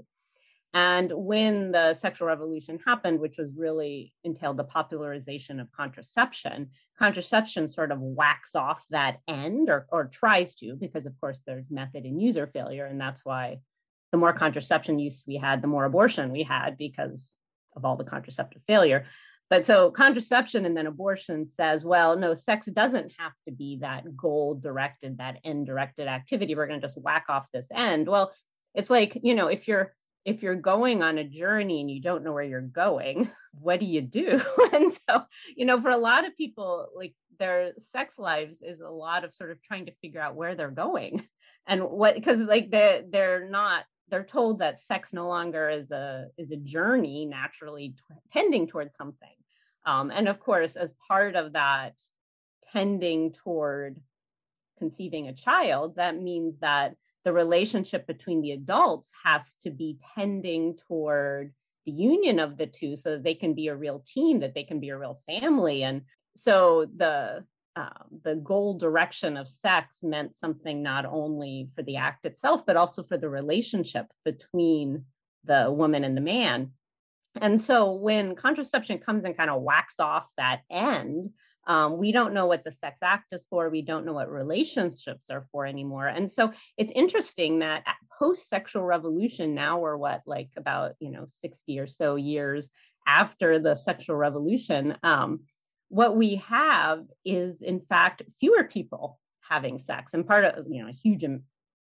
and 0.77 1.11
when 1.11 1.71
the 1.71 1.95
sexual 1.95 2.27
revolution 2.27 2.77
happened, 2.85 3.19
which 3.19 3.39
was 3.39 3.51
really 3.51 4.13
entailed 4.23 4.57
the 4.57 4.63
popularization 4.63 5.59
of 5.59 5.71
contraception, 5.71 6.69
contraception 6.99 7.67
sort 7.67 7.91
of 7.91 7.99
whacks 7.99 8.53
off 8.53 8.85
that 8.91 9.17
end 9.27 9.71
or, 9.71 9.87
or 9.91 10.05
tries 10.05 10.53
to, 10.57 10.75
because 10.75 11.07
of 11.07 11.19
course 11.19 11.41
there's 11.47 11.71
method 11.71 12.03
and 12.03 12.21
user 12.21 12.45
failure. 12.45 12.85
And 12.85 13.01
that's 13.01 13.25
why 13.25 13.57
the 14.11 14.19
more 14.19 14.33
contraception 14.33 14.99
use 14.99 15.23
we 15.25 15.37
had, 15.37 15.63
the 15.63 15.67
more 15.67 15.85
abortion 15.85 16.31
we 16.31 16.43
had 16.43 16.77
because 16.77 17.33
of 17.75 17.83
all 17.83 17.95
the 17.95 18.03
contraceptive 18.03 18.61
failure. 18.67 19.05
But 19.49 19.65
so 19.65 19.89
contraception 19.89 20.63
and 20.67 20.77
then 20.77 20.85
abortion 20.85 21.49
says, 21.49 21.83
well, 21.83 22.15
no, 22.15 22.35
sex 22.35 22.67
doesn't 22.67 23.13
have 23.17 23.33
to 23.47 23.51
be 23.51 23.79
that 23.81 24.15
goal 24.15 24.53
directed, 24.53 25.17
that 25.17 25.39
end 25.43 25.65
directed 25.65 26.07
activity. 26.07 26.53
We're 26.53 26.67
going 26.67 26.79
to 26.79 26.85
just 26.85 27.01
whack 27.01 27.25
off 27.29 27.47
this 27.51 27.67
end. 27.73 28.07
Well, 28.07 28.31
it's 28.75 28.91
like, 28.91 29.17
you 29.23 29.33
know, 29.33 29.47
if 29.47 29.67
you're 29.67 29.95
if 30.27 30.43
you're 30.43 30.55
going 30.55 31.01
on 31.01 31.17
a 31.17 31.23
journey 31.23 31.79
and 31.79 31.89
you 31.89 32.01
don't 32.01 32.21
know 32.21 32.33
where 32.33 32.43
you're 32.43 32.59
going, 32.59 33.31
what 33.61 33.79
do 33.79 33.85
you 33.85 34.01
do? 34.01 34.41
and 34.73 34.91
so, 34.93 35.23
you 35.55 35.65
know, 35.65 35.81
for 35.81 35.89
a 35.89 35.97
lot 35.97 36.27
of 36.27 36.35
people, 36.35 36.89
like 36.93 37.15
their 37.39 37.71
sex 37.77 38.19
lives 38.19 38.61
is 38.61 38.81
a 38.81 38.89
lot 38.89 39.23
of 39.23 39.33
sort 39.33 39.51
of 39.51 39.61
trying 39.61 39.85
to 39.85 39.95
figure 40.01 40.19
out 40.19 40.35
where 40.35 40.53
they're 40.53 40.69
going 40.69 41.25
and 41.67 41.81
what 41.81 42.15
because 42.15 42.39
like 42.39 42.69
they 42.69 43.03
they're 43.09 43.47
not 43.49 43.85
they're 44.09 44.25
told 44.25 44.59
that 44.59 44.79
sex 44.79 45.13
no 45.13 45.27
longer 45.27 45.69
is 45.69 45.91
a 45.91 46.27
is 46.37 46.51
a 46.51 46.57
journey 46.57 47.25
naturally 47.25 47.89
t- 47.89 48.15
tending 48.33 48.67
towards 48.67 48.97
something. 48.97 49.29
Um, 49.85 50.11
and 50.11 50.27
of 50.27 50.41
course, 50.41 50.75
as 50.75 50.93
part 51.07 51.37
of 51.37 51.53
that 51.53 51.93
tending 52.73 53.31
toward 53.31 54.01
conceiving 54.77 55.29
a 55.29 55.33
child, 55.33 55.95
that 55.95 56.21
means 56.21 56.57
that 56.59 56.97
the 57.27 57.33
relationship 57.33 58.07
between 58.07 58.41
the 58.41 58.53
adults 58.53 59.11
has 59.21 59.55
to 59.55 59.69
be 59.69 59.97
tending 60.15 60.77
toward 60.87 61.53
the 61.85 61.91
union 61.91 62.39
of 62.39 62.55
the 62.55 62.65
two 62.65 62.95
so 62.95 63.11
that 63.11 63.23
they 63.23 63.35
can 63.35 63.53
be 63.53 63.67
a 63.67 63.75
real 63.75 64.01
team 64.07 64.39
that 64.39 64.53
they 64.53 64.63
can 64.63 64.79
be 64.79 64.87
a 64.87 64.97
real 64.97 65.19
family. 65.25 65.83
And 65.83 66.03
so 66.37 66.87
the 66.95 67.43
uh, 67.75 67.89
the 68.23 68.35
goal 68.35 68.77
direction 68.77 69.35
of 69.35 69.45
sex 69.45 70.03
meant 70.03 70.37
something 70.37 70.81
not 70.81 71.05
only 71.05 71.69
for 71.75 71.83
the 71.83 71.97
act 71.97 72.25
itself 72.25 72.65
but 72.65 72.77
also 72.77 73.03
for 73.03 73.17
the 73.17 73.27
relationship 73.27 74.05
between 74.23 75.03
the 75.43 75.69
woman 75.69 76.05
and 76.05 76.15
the 76.15 76.21
man. 76.21 76.71
And 77.41 77.61
so 77.61 77.91
when 77.91 78.37
contraception 78.37 78.99
comes 78.99 79.25
and 79.25 79.35
kind 79.35 79.49
of 79.49 79.61
whacks 79.63 79.99
off 79.99 80.31
that 80.37 80.61
end 80.71 81.31
um, 81.67 81.97
we 81.97 82.11
don't 82.11 82.33
know 82.33 82.47
what 82.47 82.63
the 82.63 82.71
sex 82.71 82.99
act 83.03 83.25
is 83.33 83.45
for. 83.49 83.69
We 83.69 83.81
don't 83.81 84.05
know 84.05 84.13
what 84.13 84.31
relationships 84.31 85.29
are 85.29 85.45
for 85.51 85.65
anymore. 85.65 86.07
And 86.07 86.31
so 86.31 86.51
it's 86.77 86.93
interesting 86.93 87.59
that 87.59 87.83
post 88.17 88.49
sexual 88.49 88.83
revolution, 88.83 89.53
now 89.53 89.77
we're 89.79 89.97
what, 89.97 90.21
like 90.25 90.49
about, 90.55 90.93
you 90.99 91.11
know, 91.11 91.25
60 91.27 91.77
or 91.77 91.85
so 91.85 92.15
years 92.15 92.69
after 93.05 93.59
the 93.59 93.75
sexual 93.75 94.15
revolution, 94.15 94.97
um, 95.03 95.41
what 95.89 96.15
we 96.15 96.35
have 96.35 97.05
is, 97.23 97.61
in 97.61 97.81
fact, 97.81 98.21
fewer 98.39 98.63
people 98.63 99.19
having 99.41 99.77
sex. 99.77 100.13
And 100.13 100.27
part 100.27 100.45
of, 100.45 100.65
you 100.69 100.81
know, 100.81 100.89
a 100.89 100.93
huge, 100.93 101.23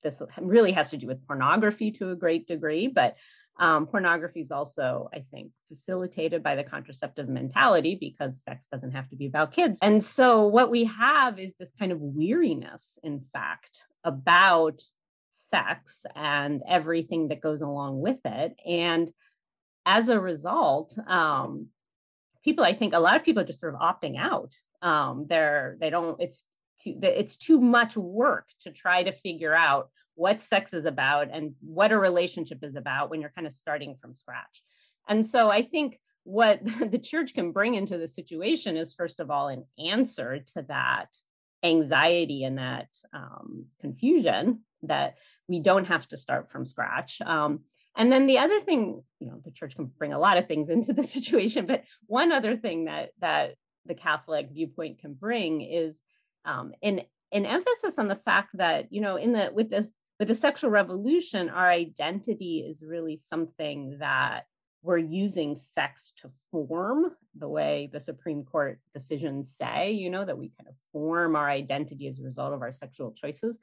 this 0.04 0.22
really 0.40 0.72
has 0.72 0.92
to 0.92 0.98
do 0.98 1.08
with 1.08 1.26
pornography 1.28 1.92
to 1.94 2.12
a 2.12 2.16
great 2.16 2.48
degree, 2.48 2.88
but 2.88 3.16
um, 3.60 3.86
pornography 3.86 4.42
is 4.42 4.52
also, 4.52 5.10
I 5.14 5.24
think, 5.32 5.52
facilitated 5.68 6.42
by 6.42 6.56
the 6.56 6.64
contraceptive 6.64 7.30
mentality 7.30 7.96
because 8.00 8.44
sex 8.44 8.68
doesn't 8.72 8.92
have 8.92 9.10
to 9.10 9.16
be 9.16 9.28
about 9.28 9.52
kids. 9.52 9.80
And 9.82 10.04
so, 10.04 10.48
what 10.48 10.72
we 10.72 10.86
have 10.86 11.38
is 11.38 11.54
this 11.60 11.72
kind 11.78 11.92
of 11.92 12.00
weariness, 12.02 12.98
in 13.04 13.24
fact, 13.34 13.86
about 14.04 14.82
sex 15.34 16.06
and 16.16 16.62
everything 16.68 17.28
that 17.28 17.42
goes 17.42 17.62
along 17.62 18.00
with 18.00 18.20
it. 18.26 18.56
And 18.66 19.12
as 19.86 20.10
a 20.10 20.20
result, 20.20 20.98
um, 21.08 21.68
people, 22.44 22.64
I 22.64 22.74
think 22.74 22.94
a 22.94 23.00
lot 23.00 23.18
of 23.18 23.24
people 23.24 23.44
are 23.44 23.48
just 23.48 23.60
sort 23.60 23.76
of 23.76 23.82
opting 23.82 24.18
out. 24.18 24.56
Um, 24.82 25.26
they're, 25.28 25.78
they 25.80 25.90
don't, 25.90 26.20
it's 26.20 26.44
too, 26.82 26.98
it's 27.04 27.36
too 27.36 27.60
much 27.60 27.96
work 27.96 28.48
to 28.62 28.72
try 28.72 29.04
to 29.04 29.12
figure 29.12 29.54
out 29.54 29.90
what 30.22 30.40
sex 30.40 30.72
is 30.72 30.86
about 30.86 31.30
and 31.34 31.56
what 31.62 31.92
a 31.92 31.98
relationship 31.98 32.60
is 32.62 32.76
about 32.76 33.10
when 33.10 33.22
you're 33.22 33.34
kind 33.36 33.48
of 33.48 33.54
starting 33.54 33.96
from 34.00 34.14
scratch. 34.14 34.64
And 35.10 35.26
so 35.26 35.50
I 35.50 35.64
think 35.64 36.00
what 36.26 36.60
the 36.92 37.00
church 37.00 37.34
can 37.34 37.52
bring 37.52 37.74
into 37.74 37.98
the 37.98 38.08
situation 38.08 38.78
is, 38.78 38.94
first 38.94 39.20
of 39.20 39.32
all, 39.32 39.48
an 39.48 39.66
answer 39.84 40.38
to 40.54 40.62
that 40.68 41.08
anxiety 41.64 42.44
and 42.44 42.60
that 42.60 42.90
um, 43.14 43.66
confusion 43.80 44.60
that 44.84 45.18
we 45.48 45.60
don't 45.60 45.86
have 45.86 46.08
to 46.10 46.18
start 46.18 46.52
from 46.52 46.66
scratch. 46.66 47.20
Um, 47.22 47.62
and 47.98 48.12
then 48.12 48.28
the 48.28 48.38
other 48.38 48.60
thing, 48.60 49.02
you 49.20 49.28
know, 49.28 49.40
the 49.44 49.50
church 49.50 49.76
can 49.76 49.86
bring 49.86 50.14
a 50.14 50.20
lot 50.20 50.38
of 50.38 50.48
things 50.48 50.70
into 50.76 50.94
the 50.94 51.04
situation, 51.04 51.66
but 51.66 51.84
one 52.06 52.32
other 52.32 52.56
thing 52.58 52.86
that 52.86 53.10
that 53.22 53.56
the 53.88 53.96
Catholic 53.96 54.50
viewpoint 54.52 55.00
can 55.00 55.16
bring 55.16 55.62
is 55.62 56.00
um, 56.46 56.74
an 56.84 57.02
an 57.32 57.48
emphasis 57.48 57.98
on 57.98 58.08
the 58.08 58.16
fact 58.16 58.50
that 58.58 58.94
you 58.94 59.02
know 59.02 59.16
in 59.16 59.32
the 59.32 59.50
with 59.52 59.72
the 59.72 59.90
with 60.22 60.28
the 60.28 60.36
sexual 60.36 60.70
revolution, 60.70 61.50
our 61.50 61.72
identity 61.72 62.60
is 62.60 62.84
really 62.84 63.16
something 63.16 63.98
that 63.98 64.46
we're 64.84 65.00
using 65.00 65.56
sex 65.56 66.14
to 66.18 66.30
form 66.52 67.08
the 67.40 67.48
way 67.48 67.90
the 67.92 68.00
Supreme 68.00 68.44
Court 68.44 68.80
decisions 68.94 69.56
say, 69.60 69.94
you 69.94 70.12
know, 70.12 70.24
that 70.24 70.38
we 70.38 70.52
kind 70.60 70.70
of 70.70 70.76
form 70.92 71.36
our 71.36 71.50
identity 71.50 72.08
as 72.08 72.20
a 72.20 72.24
result 72.24 72.54
of 72.54 72.62
our 72.62 72.72
sexual 72.72 73.12
choices. 73.14 73.58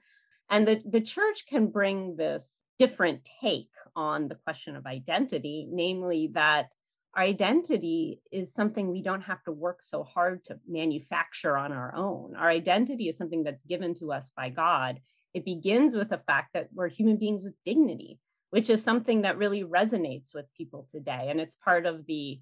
And 0.51 0.67
the, 0.67 0.83
the 0.85 1.01
church 1.01 1.47
can 1.47 1.69
bring 1.69 2.17
this 2.17 2.45
different 2.77 3.29
take 3.41 3.71
on 3.95 4.27
the 4.27 4.35
question 4.35 4.75
of 4.75 4.85
identity, 4.85 5.69
namely 5.71 6.31
that 6.33 6.71
our 7.15 7.23
identity 7.23 8.21
is 8.31 8.55
something 8.55 8.91
we 8.91 9.03
don't 9.03 9.23
have 9.23 9.43
to 9.45 9.53
work 9.53 9.83
so 9.83 10.05
hard 10.05 10.45
to 10.45 10.59
manufacture 10.69 11.57
on 11.57 11.73
our 11.73 11.95
own. 11.95 12.37
Our 12.37 12.49
identity 12.49 13.09
is 13.09 13.17
something 13.17 13.43
that's 13.43 13.65
given 13.65 13.95
to 13.97 14.13
us 14.13 14.31
by 14.37 14.51
God 14.51 15.01
it 15.35 15.45
begins 15.45 15.97
with 15.97 16.09
the 16.09 16.23
fact 16.27 16.55
that 16.55 16.69
we're 16.73 16.89
human 16.89 17.17
beings 17.17 17.43
with 17.43 17.55
dignity, 17.65 18.19
which 18.51 18.71
is 18.71 18.83
something 18.83 19.23
that 19.23 19.39
really 19.39 19.63
resonates 19.63 20.35
with 20.35 20.47
people 20.57 20.87
today. 20.91 21.29
And 21.31 21.41
it's 21.41 21.57
part 21.57 21.87
of 21.87 22.07
the 22.07 22.41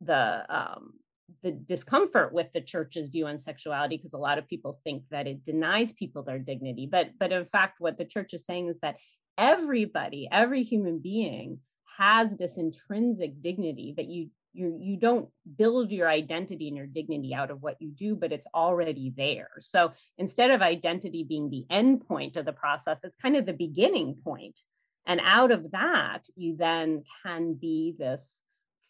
the 0.00 0.44
um, 0.54 0.94
the 1.42 1.52
discomfort 1.52 2.32
with 2.32 2.48
the 2.52 2.60
church's 2.60 3.08
view 3.08 3.26
on 3.26 3.38
sexuality 3.38 3.96
because 3.96 4.12
a 4.12 4.18
lot 4.18 4.38
of 4.38 4.48
people 4.48 4.80
think 4.84 5.04
that 5.10 5.26
it 5.26 5.44
denies 5.44 5.92
people 5.92 6.22
their 6.22 6.38
dignity 6.38 6.86
but 6.90 7.10
but 7.18 7.32
in 7.32 7.46
fact 7.46 7.80
what 7.80 7.96
the 7.96 8.04
church 8.04 8.34
is 8.34 8.44
saying 8.44 8.68
is 8.68 8.78
that 8.82 8.96
everybody 9.38 10.28
every 10.30 10.62
human 10.62 10.98
being 10.98 11.58
has 11.98 12.36
this 12.36 12.56
intrinsic 12.58 13.42
dignity 13.42 13.94
that 13.96 14.06
you 14.06 14.30
you 14.54 14.78
you 14.80 14.96
don't 14.96 15.28
build 15.56 15.90
your 15.90 16.08
identity 16.08 16.68
and 16.68 16.76
your 16.76 16.86
dignity 16.86 17.34
out 17.34 17.50
of 17.50 17.62
what 17.62 17.80
you 17.80 17.90
do 17.90 18.14
but 18.16 18.32
it's 18.32 18.46
already 18.54 19.12
there 19.16 19.50
so 19.60 19.92
instead 20.18 20.50
of 20.50 20.62
identity 20.62 21.24
being 21.24 21.50
the 21.50 21.66
end 21.70 22.06
point 22.06 22.36
of 22.36 22.44
the 22.44 22.52
process 22.52 23.00
it's 23.04 23.16
kind 23.22 23.36
of 23.36 23.46
the 23.46 23.52
beginning 23.52 24.14
point 24.24 24.60
And 25.06 25.20
out 25.24 25.50
of 25.50 25.72
that, 25.72 26.22
you 26.36 26.56
then 26.56 27.04
can 27.24 27.54
be 27.54 27.94
this 27.98 28.40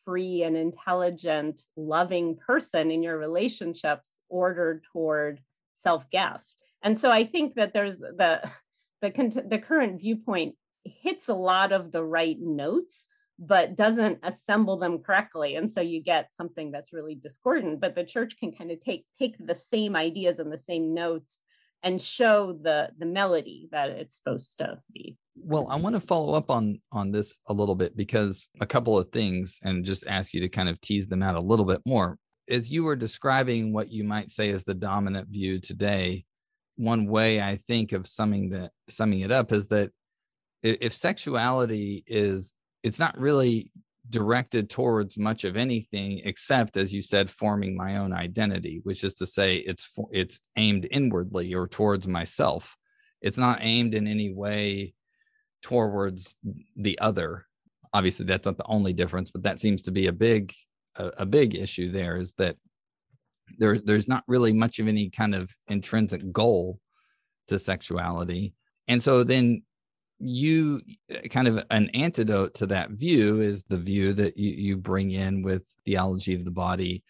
free 0.04 0.42
and 0.42 0.56
intelligent, 0.56 1.62
loving 1.76 2.36
person 2.36 2.90
in 2.90 3.02
your 3.02 3.18
relationships 3.18 4.20
ordered 4.28 4.84
toward 4.92 5.40
self 5.78 6.10
gift. 6.10 6.62
And 6.82 6.98
so 6.98 7.10
I 7.10 7.24
think 7.24 7.54
that 7.54 7.72
there's 7.72 7.98
the 7.98 8.42
the, 9.00 9.44
the 9.48 9.58
current 9.58 10.00
viewpoint 10.00 10.54
hits 10.84 11.28
a 11.28 11.34
lot 11.34 11.72
of 11.72 11.92
the 11.92 12.02
right 12.02 12.38
notes 12.40 13.06
but 13.38 13.74
doesn't 13.74 14.20
assemble 14.22 14.78
them 14.78 14.98
correctly. 14.98 15.56
And 15.56 15.68
so 15.68 15.80
you 15.80 16.00
get 16.00 16.32
something 16.32 16.70
that's 16.70 16.92
really 16.92 17.14
discordant 17.14 17.80
but 17.80 17.94
the 17.94 18.04
church 18.04 18.36
can 18.38 18.52
kind 18.52 18.70
of 18.70 18.80
take 18.80 19.04
take 19.18 19.36
the 19.44 19.54
same 19.54 19.96
ideas 19.96 20.38
and 20.38 20.52
the 20.52 20.58
same 20.58 20.94
notes 20.94 21.42
and 21.82 22.00
show 22.00 22.56
the 22.62 22.90
the 22.98 23.06
melody 23.06 23.68
that 23.72 23.90
it's 23.90 24.16
supposed 24.16 24.58
to 24.58 24.78
be. 24.92 25.16
Well 25.36 25.66
i 25.70 25.76
want 25.76 25.94
to 25.94 26.00
follow 26.00 26.34
up 26.34 26.50
on 26.50 26.80
on 26.92 27.10
this 27.10 27.38
a 27.48 27.52
little 27.52 27.74
bit 27.74 27.96
because 27.96 28.48
a 28.60 28.66
couple 28.66 28.98
of 28.98 29.10
things 29.10 29.58
and 29.64 29.84
just 29.84 30.06
ask 30.06 30.34
you 30.34 30.40
to 30.40 30.48
kind 30.48 30.68
of 30.68 30.80
tease 30.80 31.06
them 31.06 31.22
out 31.22 31.36
a 31.36 31.40
little 31.40 31.66
bit 31.66 31.80
more. 31.86 32.18
As 32.48 32.70
you 32.70 32.84
were 32.84 32.96
describing 32.96 33.72
what 33.72 33.90
you 33.90 34.04
might 34.04 34.30
say 34.30 34.50
is 34.50 34.64
the 34.64 34.74
dominant 34.74 35.28
view 35.28 35.58
today 35.58 36.24
one 36.76 37.06
way 37.06 37.40
i 37.40 37.56
think 37.56 37.92
of 37.92 38.06
summing 38.06 38.48
that 38.48 38.70
summing 38.88 39.20
it 39.20 39.30
up 39.30 39.52
is 39.52 39.66
that 39.66 39.90
if 40.62 40.92
sexuality 40.92 42.04
is 42.06 42.54
it's 42.82 42.98
not 42.98 43.18
really 43.18 43.70
directed 44.08 44.68
towards 44.68 45.16
much 45.16 45.44
of 45.44 45.56
anything 45.56 46.20
except 46.24 46.76
as 46.76 46.92
you 46.92 47.00
said 47.00 47.30
forming 47.30 47.76
my 47.76 47.96
own 47.96 48.12
identity 48.12 48.80
which 48.82 49.04
is 49.04 49.14
to 49.14 49.26
say 49.26 49.56
it's 49.56 49.96
it's 50.10 50.40
aimed 50.56 50.86
inwardly 50.90 51.54
or 51.54 51.66
towards 51.68 52.08
myself. 52.08 52.76
It's 53.20 53.38
not 53.38 53.58
aimed 53.60 53.94
in 53.94 54.08
any 54.08 54.32
way 54.32 54.94
towards 55.62 56.34
the 56.74 56.98
other. 56.98 57.46
Obviously 57.92 58.26
that's 58.26 58.46
not 58.46 58.56
the 58.56 58.66
only 58.66 58.92
difference 58.92 59.30
but 59.30 59.44
that 59.44 59.60
seems 59.60 59.82
to 59.82 59.90
be 59.90 60.06
a 60.06 60.12
big 60.12 60.52
a, 60.96 61.06
a 61.18 61.26
big 61.26 61.54
issue 61.54 61.90
there 61.90 62.16
is 62.16 62.32
that 62.34 62.56
there 63.58 63.78
there's 63.78 64.08
not 64.08 64.24
really 64.26 64.52
much 64.52 64.78
of 64.78 64.88
any 64.88 65.10
kind 65.10 65.34
of 65.34 65.50
intrinsic 65.68 66.32
goal 66.32 66.80
to 67.48 67.58
sexuality. 67.58 68.54
And 68.88 69.02
so 69.02 69.24
then 69.24 69.62
you 70.22 70.80
uh, 71.12 71.26
kind 71.28 71.48
of 71.48 71.64
an 71.70 71.90
antidote 71.90 72.54
to 72.54 72.66
that 72.66 72.90
view 72.90 73.40
is 73.40 73.64
the 73.64 73.76
view 73.76 74.12
that 74.12 74.38
you, 74.38 74.50
you 74.50 74.76
bring 74.76 75.10
in 75.10 75.42
with 75.42 75.64
theology 75.84 76.34
of 76.34 76.44
the 76.44 76.50
body. 76.50 77.02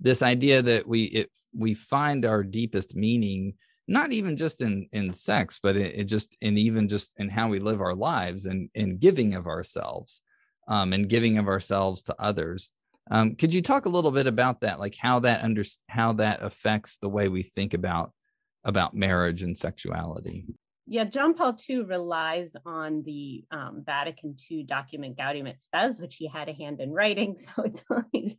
This 0.00 0.22
idea 0.22 0.62
that 0.62 0.86
we 0.86 1.04
if 1.04 1.28
we 1.56 1.74
find 1.74 2.24
our 2.24 2.44
deepest 2.44 2.94
meaning 2.94 3.54
not 3.90 4.12
even 4.12 4.36
just 4.36 4.60
in 4.60 4.86
in 4.92 5.12
sex 5.12 5.58
but 5.62 5.74
it, 5.76 5.98
it 5.98 6.04
just 6.04 6.36
in 6.42 6.58
even 6.58 6.88
just 6.88 7.18
in 7.18 7.28
how 7.30 7.48
we 7.48 7.58
live 7.58 7.80
our 7.80 7.94
lives 7.94 8.44
and 8.44 8.68
in 8.74 8.98
giving 8.98 9.34
of 9.34 9.46
ourselves 9.46 10.22
um, 10.68 10.92
and 10.92 11.08
giving 11.08 11.38
of 11.38 11.48
ourselves 11.48 12.02
to 12.04 12.14
others. 12.18 12.70
Um, 13.10 13.34
could 13.36 13.54
you 13.54 13.62
talk 13.62 13.86
a 13.86 13.90
little 13.90 14.10
bit 14.10 14.26
about 14.26 14.60
that? 14.60 14.78
Like 14.78 14.94
how 14.94 15.20
that 15.20 15.42
under 15.42 15.64
how 15.88 16.12
that 16.14 16.42
affects 16.42 16.98
the 16.98 17.08
way 17.08 17.28
we 17.28 17.42
think 17.42 17.72
about 17.72 18.12
about 18.62 18.94
marriage 18.94 19.42
and 19.42 19.56
sexuality 19.56 20.44
yeah, 20.90 21.04
John 21.04 21.34
Paul 21.34 21.56
II 21.68 21.82
relies 21.82 22.56
on 22.64 23.02
the 23.02 23.44
um, 23.50 23.82
Vatican 23.84 24.34
II 24.50 24.62
document 24.62 25.18
Gaudium 25.18 25.46
et 25.46 25.62
Spes, 25.62 26.00
which 26.00 26.16
he 26.16 26.26
had 26.26 26.48
a 26.48 26.54
hand 26.54 26.80
in 26.80 26.92
writing. 26.92 27.36
So 27.56 27.64
it's, 28.12 28.36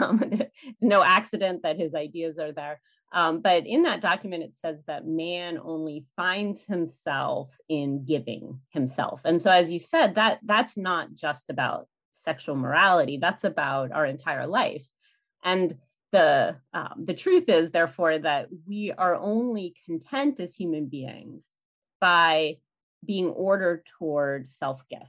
um, 0.00 0.22
it's 0.30 0.82
no 0.82 1.02
accident 1.02 1.62
that 1.62 1.76
his 1.76 1.94
ideas 1.94 2.38
are 2.38 2.52
there. 2.52 2.80
Um, 3.12 3.40
but 3.40 3.66
in 3.66 3.82
that 3.82 4.00
document, 4.00 4.44
it 4.44 4.54
says 4.54 4.78
that 4.86 5.06
man 5.06 5.58
only 5.62 6.04
finds 6.14 6.64
himself 6.64 7.56
in 7.68 8.04
giving 8.04 8.60
himself. 8.70 9.22
And 9.24 9.40
so, 9.42 9.50
as 9.50 9.72
you 9.72 9.78
said, 9.78 10.14
that 10.14 10.38
that's 10.44 10.76
not 10.76 11.14
just 11.14 11.50
about 11.50 11.88
sexual 12.12 12.56
morality. 12.56 13.18
That's 13.18 13.44
about 13.44 13.92
our 13.92 14.06
entire 14.06 14.46
life. 14.46 14.86
And 15.42 15.76
the 16.12 16.56
um, 16.72 17.04
the 17.04 17.14
truth 17.14 17.48
is, 17.48 17.70
therefore, 17.70 18.18
that 18.18 18.48
we 18.66 18.92
are 18.92 19.14
only 19.14 19.74
content 19.86 20.38
as 20.40 20.54
human 20.54 20.86
beings 20.86 21.48
by 22.00 22.58
being 23.04 23.28
ordered 23.28 23.86
toward 23.98 24.48
self 24.48 24.82
gift. 24.88 25.04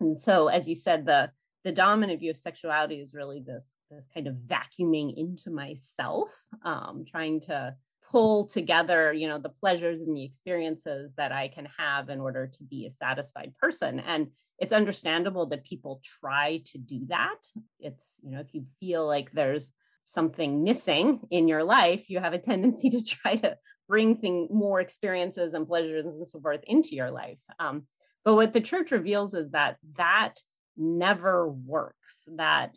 And 0.00 0.18
so, 0.18 0.48
as 0.48 0.68
you 0.68 0.74
said, 0.74 1.06
the 1.06 1.30
the 1.64 1.72
dominant 1.72 2.20
view 2.20 2.30
of 2.30 2.36
sexuality 2.36 2.96
is 2.96 3.14
really 3.14 3.40
this 3.40 3.72
this 3.90 4.08
kind 4.12 4.26
of 4.26 4.34
vacuuming 4.34 5.16
into 5.16 5.50
myself, 5.50 6.30
um, 6.64 7.04
trying 7.08 7.40
to 7.42 7.74
pull 8.10 8.46
together, 8.46 9.12
you 9.12 9.26
know, 9.26 9.38
the 9.38 9.48
pleasures 9.48 10.00
and 10.00 10.16
the 10.16 10.24
experiences 10.24 11.12
that 11.16 11.32
I 11.32 11.48
can 11.48 11.66
have 11.78 12.10
in 12.10 12.20
order 12.20 12.46
to 12.46 12.64
be 12.64 12.86
a 12.86 12.90
satisfied 12.90 13.54
person. 13.58 14.00
And 14.00 14.28
it's 14.58 14.72
understandable 14.72 15.46
that 15.46 15.64
people 15.64 16.02
try 16.04 16.62
to 16.66 16.78
do 16.78 17.06
that. 17.08 17.38
It's, 17.80 18.14
you 18.22 18.32
know, 18.32 18.40
if 18.40 18.52
you 18.52 18.66
feel 18.80 19.06
like 19.06 19.32
there's 19.32 19.72
something 20.04 20.62
missing 20.62 21.20
in 21.30 21.48
your 21.48 21.64
life, 21.64 22.10
you 22.10 22.20
have 22.20 22.32
a 22.32 22.38
tendency 22.38 22.90
to 22.90 23.02
try 23.02 23.36
to 23.36 23.56
bring 23.88 24.16
thing, 24.16 24.48
more 24.50 24.80
experiences 24.80 25.54
and 25.54 25.66
pleasures 25.66 26.06
and 26.06 26.26
so 26.26 26.40
forth 26.40 26.60
into 26.66 26.94
your 26.94 27.10
life. 27.10 27.38
Um, 27.58 27.86
but 28.24 28.34
what 28.34 28.52
the 28.52 28.60
church 28.60 28.90
reveals 28.90 29.34
is 29.34 29.50
that 29.50 29.76
that 29.96 30.34
never 30.76 31.48
works. 31.48 32.22
That 32.36 32.76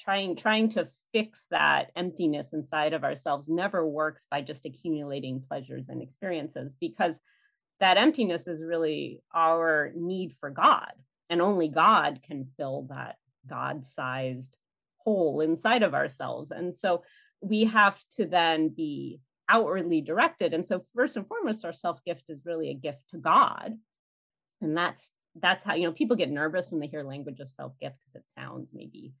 trying 0.00 0.36
trying 0.36 0.70
to 0.70 0.88
fix 1.12 1.44
that 1.50 1.90
emptiness 1.96 2.52
inside 2.52 2.92
of 2.92 3.04
ourselves 3.04 3.48
never 3.48 3.86
works 3.86 4.26
by 4.30 4.42
just 4.42 4.66
accumulating 4.66 5.42
pleasures 5.46 5.88
and 5.88 6.02
experiences 6.02 6.76
because 6.80 7.20
that 7.80 7.96
emptiness 7.96 8.46
is 8.46 8.62
really 8.64 9.22
our 9.34 9.92
need 9.94 10.34
for 10.40 10.50
God, 10.50 10.92
and 11.28 11.42
only 11.42 11.68
God 11.68 12.20
can 12.22 12.48
fill 12.56 12.86
that 12.88 13.16
God-sized 13.46 14.56
hole 15.06 15.40
inside 15.40 15.84
of 15.84 15.94
ourselves. 15.94 16.50
And 16.50 16.74
so 16.74 17.04
we 17.40 17.64
have 17.64 17.96
to 18.16 18.26
then 18.26 18.70
be 18.70 19.20
outwardly 19.48 20.00
directed. 20.00 20.52
And 20.52 20.66
so 20.66 20.84
first 20.96 21.16
and 21.16 21.26
foremost, 21.28 21.64
our 21.64 21.72
self-gift 21.72 22.28
is 22.28 22.44
really 22.44 22.70
a 22.70 22.74
gift 22.74 23.02
to 23.10 23.18
God. 23.18 23.78
And 24.60 24.76
that's 24.76 25.08
that's 25.40 25.64
how, 25.64 25.74
you 25.74 25.86
know, 25.86 25.92
people 25.92 26.16
get 26.16 26.30
nervous 26.30 26.70
when 26.70 26.80
they 26.80 26.88
hear 26.88 27.02
language 27.04 27.40
of 27.40 27.48
self-gift 27.48 27.98
because 28.00 28.14
it 28.16 28.24
sounds 28.34 28.70
maybe 28.72 29.12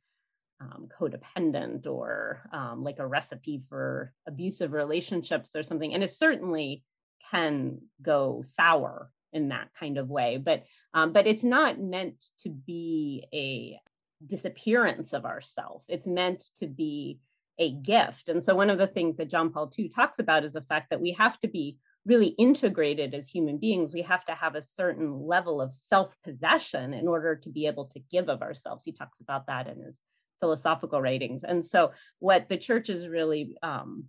um, 0.60 0.88
codependent 0.98 1.86
or 1.86 2.48
um, 2.52 2.82
like 2.82 2.98
a 2.98 3.06
recipe 3.06 3.62
for 3.68 4.12
abusive 4.26 4.72
relationships 4.72 5.54
or 5.54 5.62
something. 5.62 5.94
And 5.94 6.02
it 6.02 6.12
certainly 6.12 6.82
can 7.30 7.78
go 8.02 8.42
sour 8.44 9.10
in 9.32 9.48
that 9.48 9.68
kind 9.78 9.98
of 9.98 10.08
way. 10.08 10.38
But 10.38 10.64
um, 10.94 11.12
but 11.12 11.26
it's 11.26 11.44
not 11.44 11.80
meant 11.80 12.24
to 12.42 12.48
be 12.48 13.24
a 13.32 13.78
disappearance 14.24 15.12
of 15.12 15.24
ourself. 15.24 15.82
It's 15.88 16.06
meant 16.06 16.44
to 16.56 16.66
be 16.66 17.18
a 17.58 17.72
gift. 17.72 18.28
And 18.28 18.42
so 18.42 18.54
one 18.54 18.70
of 18.70 18.78
the 18.78 18.86
things 18.86 19.16
that 19.16 19.30
John 19.30 19.50
Paul 19.50 19.72
II 19.76 19.88
talks 19.88 20.18
about 20.18 20.44
is 20.44 20.52
the 20.52 20.62
fact 20.62 20.90
that 20.90 21.00
we 21.00 21.12
have 21.12 21.38
to 21.40 21.48
be 21.48 21.76
really 22.04 22.28
integrated 22.28 23.14
as 23.14 23.28
human 23.28 23.58
beings. 23.58 23.92
We 23.92 24.02
have 24.02 24.24
to 24.26 24.34
have 24.34 24.54
a 24.54 24.62
certain 24.62 25.26
level 25.26 25.60
of 25.60 25.74
self-possession 25.74 26.94
in 26.94 27.08
order 27.08 27.34
to 27.36 27.48
be 27.48 27.66
able 27.66 27.86
to 27.86 28.00
give 28.10 28.28
of 28.28 28.42
ourselves. 28.42 28.84
He 28.84 28.92
talks 28.92 29.20
about 29.20 29.46
that 29.46 29.66
in 29.66 29.82
his 29.82 29.98
philosophical 30.40 31.00
writings. 31.00 31.42
And 31.44 31.64
so 31.64 31.92
what 32.18 32.48
the 32.48 32.58
church 32.58 32.90
is 32.90 33.08
really 33.08 33.56
um, 33.62 34.04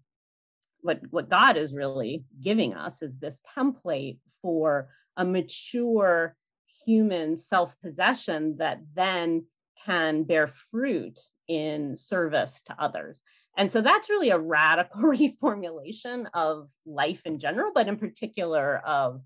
what, 0.81 1.01
what 1.09 1.29
God 1.29 1.57
is 1.57 1.73
really 1.73 2.23
giving 2.39 2.73
us 2.73 3.01
is 3.01 3.17
this 3.17 3.41
template 3.57 4.19
for 4.41 4.89
a 5.15 5.25
mature 5.25 6.35
human 6.85 7.37
self-possession 7.37 8.57
that 8.57 8.81
then 8.93 9.45
can 9.85 10.23
bear 10.23 10.47
fruit 10.71 11.19
in 11.47 11.95
service 11.95 12.61
to 12.63 12.75
others. 12.79 13.21
And 13.57 13.71
so 13.71 13.81
that's 13.81 14.09
really 14.09 14.29
a 14.29 14.39
radical 14.39 15.01
reformulation 15.03 16.27
of 16.33 16.69
life 16.85 17.21
in 17.25 17.39
general, 17.39 17.71
but 17.73 17.87
in 17.87 17.97
particular 17.97 18.77
of 18.79 19.21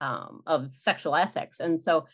um, 0.00 0.42
of 0.46 0.70
sexual 0.74 1.14
ethics. 1.14 1.60
And 1.60 1.80
so 1.80 2.06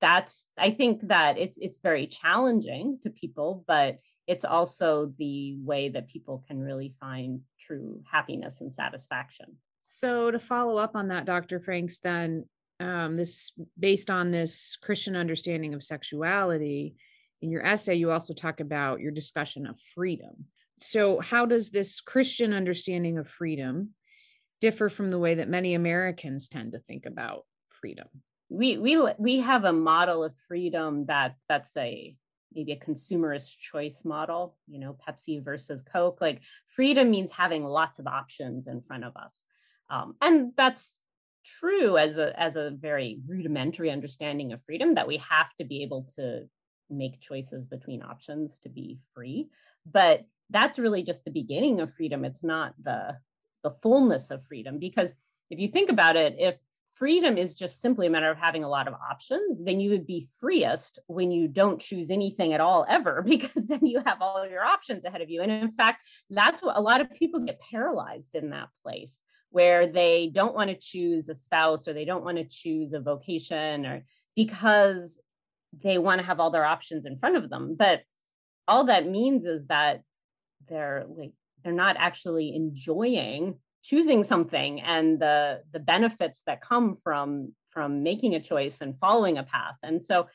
that's 0.00 0.48
I 0.58 0.70
think 0.70 1.06
that 1.08 1.38
it's 1.38 1.58
it's 1.60 1.78
very 1.82 2.06
challenging 2.06 2.98
to 3.02 3.10
people, 3.10 3.64
but 3.66 3.98
it's 4.26 4.44
also 4.44 5.12
the 5.18 5.56
way 5.62 5.88
that 5.90 6.08
people 6.08 6.44
can 6.46 6.60
really 6.60 6.94
find 7.00 7.40
true 7.66 8.02
happiness 8.10 8.60
and 8.60 8.74
satisfaction. 8.74 9.56
So 9.82 10.30
to 10.30 10.38
follow 10.38 10.76
up 10.76 10.94
on 10.94 11.08
that, 11.08 11.24
Dr. 11.24 11.58
Franks, 11.58 11.98
then 11.98 12.46
um, 12.80 13.16
this 13.16 13.52
based 13.78 14.10
on 14.10 14.30
this 14.30 14.76
Christian 14.80 15.16
understanding 15.16 15.74
of 15.74 15.82
sexuality, 15.82 16.94
in 17.42 17.50
your 17.50 17.64
essay, 17.64 17.94
you 17.94 18.10
also 18.10 18.34
talk 18.34 18.60
about 18.60 19.00
your 19.00 19.12
discussion 19.12 19.66
of 19.66 19.80
freedom. 19.94 20.46
So, 20.78 21.20
how 21.20 21.46
does 21.46 21.70
this 21.70 22.00
Christian 22.00 22.52
understanding 22.52 23.18
of 23.18 23.28
freedom 23.28 23.90
differ 24.60 24.88
from 24.88 25.10
the 25.10 25.18
way 25.18 25.36
that 25.36 25.48
many 25.48 25.74
Americans 25.74 26.48
tend 26.48 26.72
to 26.72 26.78
think 26.78 27.06
about 27.06 27.44
freedom? 27.68 28.08
We 28.48 28.78
we 28.78 28.98
we 29.18 29.40
have 29.40 29.64
a 29.64 29.72
model 29.72 30.24
of 30.24 30.34
freedom 30.48 31.06
that 31.06 31.36
that's 31.48 31.76
a 31.76 32.16
maybe 32.52 32.72
a 32.72 32.76
consumerist 32.76 33.58
choice 33.58 34.04
model, 34.04 34.56
you 34.66 34.80
know, 34.80 34.96
Pepsi 35.06 35.42
versus 35.42 35.82
Coke. 35.82 36.20
Like 36.20 36.40
freedom 36.66 37.10
means 37.10 37.30
having 37.30 37.64
lots 37.64 37.98
of 37.98 38.06
options 38.06 38.66
in 38.66 38.82
front 38.82 39.04
of 39.04 39.16
us. 39.16 39.44
Um, 39.88 40.16
and 40.20 40.52
that's 40.56 41.00
true 41.44 41.96
as 41.96 42.18
a 42.18 42.38
as 42.38 42.56
a 42.56 42.70
very 42.70 43.20
rudimentary 43.26 43.90
understanding 43.90 44.52
of 44.52 44.62
freedom 44.64 44.94
that 44.94 45.08
we 45.08 45.16
have 45.18 45.46
to 45.58 45.64
be 45.64 45.82
able 45.82 46.06
to 46.16 46.48
make 46.90 47.20
choices 47.20 47.66
between 47.66 48.02
options 48.02 48.58
to 48.60 48.68
be 48.68 48.98
free. 49.14 49.48
But 49.90 50.26
that's 50.50 50.78
really 50.78 51.02
just 51.02 51.24
the 51.24 51.30
beginning 51.30 51.80
of 51.80 51.94
freedom. 51.94 52.24
It's 52.24 52.42
not 52.42 52.74
the 52.82 53.16
the 53.62 53.76
fullness 53.82 54.30
of 54.30 54.44
freedom. 54.44 54.78
Because 54.78 55.14
if 55.50 55.58
you 55.58 55.68
think 55.68 55.90
about 55.90 56.16
it 56.16 56.36
if 56.38 56.56
freedom 56.94 57.38
is 57.38 57.54
just 57.54 57.80
simply 57.80 58.06
a 58.06 58.10
matter 58.10 58.30
of 58.30 58.36
having 58.36 58.62
a 58.62 58.68
lot 58.68 58.86
of 58.86 58.92
options 58.92 59.64
then 59.64 59.80
you 59.80 59.88
would 59.88 60.06
be 60.06 60.28
freest 60.38 60.98
when 61.06 61.30
you 61.30 61.48
don't 61.48 61.80
choose 61.80 62.10
anything 62.10 62.52
at 62.52 62.60
all 62.60 62.84
ever 62.88 63.22
because 63.26 63.64
then 63.66 63.84
you 63.84 64.02
have 64.04 64.20
all 64.20 64.36
of 64.36 64.50
your 64.50 64.62
options 64.62 65.04
ahead 65.04 65.22
of 65.22 65.30
you. 65.30 65.42
And 65.42 65.50
in 65.50 65.70
fact 65.70 66.06
that's 66.28 66.62
what 66.62 66.76
a 66.76 66.80
lot 66.80 67.00
of 67.00 67.12
people 67.12 67.40
get 67.40 67.60
paralyzed 67.60 68.34
in 68.34 68.50
that 68.50 68.68
place 68.82 69.20
where 69.50 69.88
they 69.88 70.30
don't 70.32 70.54
want 70.54 70.70
to 70.70 70.76
choose 70.76 71.28
a 71.28 71.34
spouse 71.34 71.88
or 71.88 71.92
they 71.92 72.04
don't 72.04 72.24
want 72.24 72.38
to 72.38 72.44
choose 72.44 72.92
a 72.92 73.00
vocation 73.00 73.84
or 73.84 74.04
because 74.36 75.18
they 75.72 75.98
want 75.98 76.20
to 76.20 76.26
have 76.26 76.40
all 76.40 76.50
their 76.50 76.64
options 76.64 77.06
in 77.06 77.18
front 77.18 77.36
of 77.36 77.50
them. 77.50 77.76
But 77.78 78.02
all 78.68 78.84
that 78.84 79.08
means 79.08 79.44
is 79.44 79.66
that 79.66 80.02
they're 80.68 81.04
like 81.08 81.32
they're 81.62 81.72
not 81.72 81.96
actually 81.98 82.54
enjoying 82.54 83.58
choosing 83.82 84.24
something 84.24 84.80
and 84.80 85.18
the 85.18 85.62
the 85.72 85.80
benefits 85.80 86.42
that 86.46 86.60
come 86.60 86.98
from 87.02 87.52
from 87.70 88.02
making 88.02 88.34
a 88.34 88.40
choice 88.40 88.80
and 88.80 88.98
following 88.98 89.38
a 89.38 89.42
path. 89.42 89.76
And 89.82 90.02
so 90.02 90.26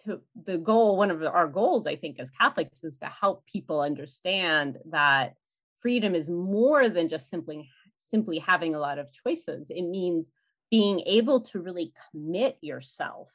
to 0.00 0.20
the 0.44 0.58
goal 0.58 0.96
one 0.96 1.10
of 1.10 1.20
our 1.24 1.48
goals 1.48 1.84
i 1.84 1.96
think 1.96 2.20
as 2.20 2.30
catholics 2.30 2.84
is 2.84 2.98
to 2.98 3.06
help 3.06 3.44
people 3.46 3.80
understand 3.80 4.78
that 4.90 5.34
freedom 5.80 6.14
is 6.14 6.30
more 6.30 6.88
than 6.88 7.08
just 7.08 7.28
simply 7.28 7.68
simply 8.10 8.38
having 8.38 8.74
a 8.74 8.78
lot 8.78 8.98
of 8.98 9.12
choices. 9.12 9.70
It 9.70 9.82
means 9.82 10.30
being 10.70 11.00
able 11.06 11.40
to 11.42 11.60
really 11.60 11.92
commit 12.10 12.58
yourself 12.60 13.30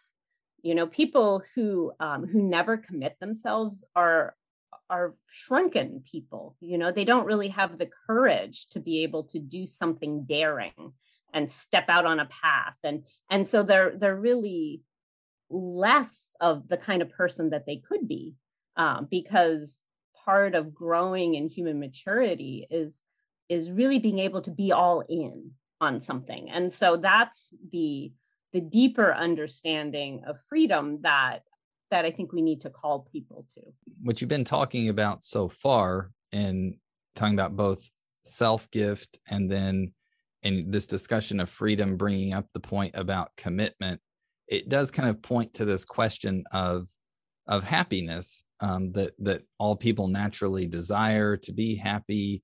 you 0.63 0.73
know 0.75 0.87
people 0.87 1.43
who 1.53 1.93
um, 1.99 2.25
who 2.25 2.41
never 2.41 2.77
commit 2.77 3.17
themselves 3.19 3.83
are 3.95 4.35
are 4.89 5.15
shrunken 5.27 6.03
people 6.09 6.55
you 6.59 6.77
know 6.77 6.91
they 6.91 7.05
don't 7.05 7.25
really 7.25 7.47
have 7.47 7.77
the 7.77 7.89
courage 8.07 8.67
to 8.69 8.79
be 8.79 9.03
able 9.03 9.23
to 9.23 9.39
do 9.39 9.65
something 9.65 10.23
daring 10.23 10.93
and 11.33 11.51
step 11.51 11.85
out 11.89 12.05
on 12.05 12.19
a 12.19 12.25
path. 12.27 12.75
And 12.83 13.03
and 13.29 13.47
so 13.47 13.63
they're 13.63 13.93
they're 13.97 14.15
really 14.15 14.81
less 15.49 16.35
of 16.39 16.67
the 16.67 16.77
kind 16.77 17.01
of 17.01 17.09
person 17.09 17.49
that 17.49 17.65
they 17.65 17.77
could 17.77 18.07
be 18.07 18.35
um, 18.77 19.07
because 19.09 19.77
part 20.25 20.55
of 20.55 20.73
growing 20.73 21.35
in 21.35 21.49
human 21.49 21.79
maturity 21.79 22.67
is 22.69 23.01
is 23.49 23.69
really 23.69 23.99
being 23.99 24.19
able 24.19 24.41
to 24.41 24.51
be 24.51 24.71
all 24.71 25.01
in 25.01 25.51
on 25.81 25.99
something. 25.99 26.49
And 26.49 26.71
so 26.71 26.95
that's 26.97 27.53
the 27.71 28.11
the 28.53 28.61
deeper 28.61 29.13
understanding 29.13 30.23
of 30.27 30.39
freedom 30.47 30.99
that 31.01 31.43
that 31.91 32.05
I 32.05 32.11
think 32.11 32.33
we 32.33 32.41
need 32.41 32.61
to 32.61 32.71
call 32.71 33.07
people 33.11 33.45
to. 33.53 33.61
What 34.01 34.19
you've 34.19 34.27
been 34.27 34.45
talking 34.45 34.89
about 34.89 35.23
so 35.23 35.47
far 35.47 36.09
and 36.31 36.75
talking 37.15 37.35
about 37.35 37.55
both 37.55 37.87
self 38.23 38.69
gift 38.71 39.19
and 39.27 39.51
then 39.51 39.93
in 40.43 40.71
this 40.71 40.87
discussion 40.87 41.39
of 41.39 41.49
freedom, 41.49 41.95
bringing 41.95 42.33
up 42.33 42.47
the 42.53 42.59
point 42.59 42.95
about 42.95 43.31
commitment, 43.37 44.01
it 44.47 44.69
does 44.69 44.91
kind 44.91 45.09
of 45.09 45.21
point 45.21 45.53
to 45.55 45.65
this 45.65 45.85
question 45.85 46.43
of 46.51 46.87
of 47.47 47.63
happiness 47.63 48.43
um, 48.59 48.91
that 48.93 49.13
that 49.19 49.43
all 49.57 49.75
people 49.75 50.07
naturally 50.07 50.67
desire 50.67 51.37
to 51.37 51.51
be 51.51 51.75
happy. 51.75 52.43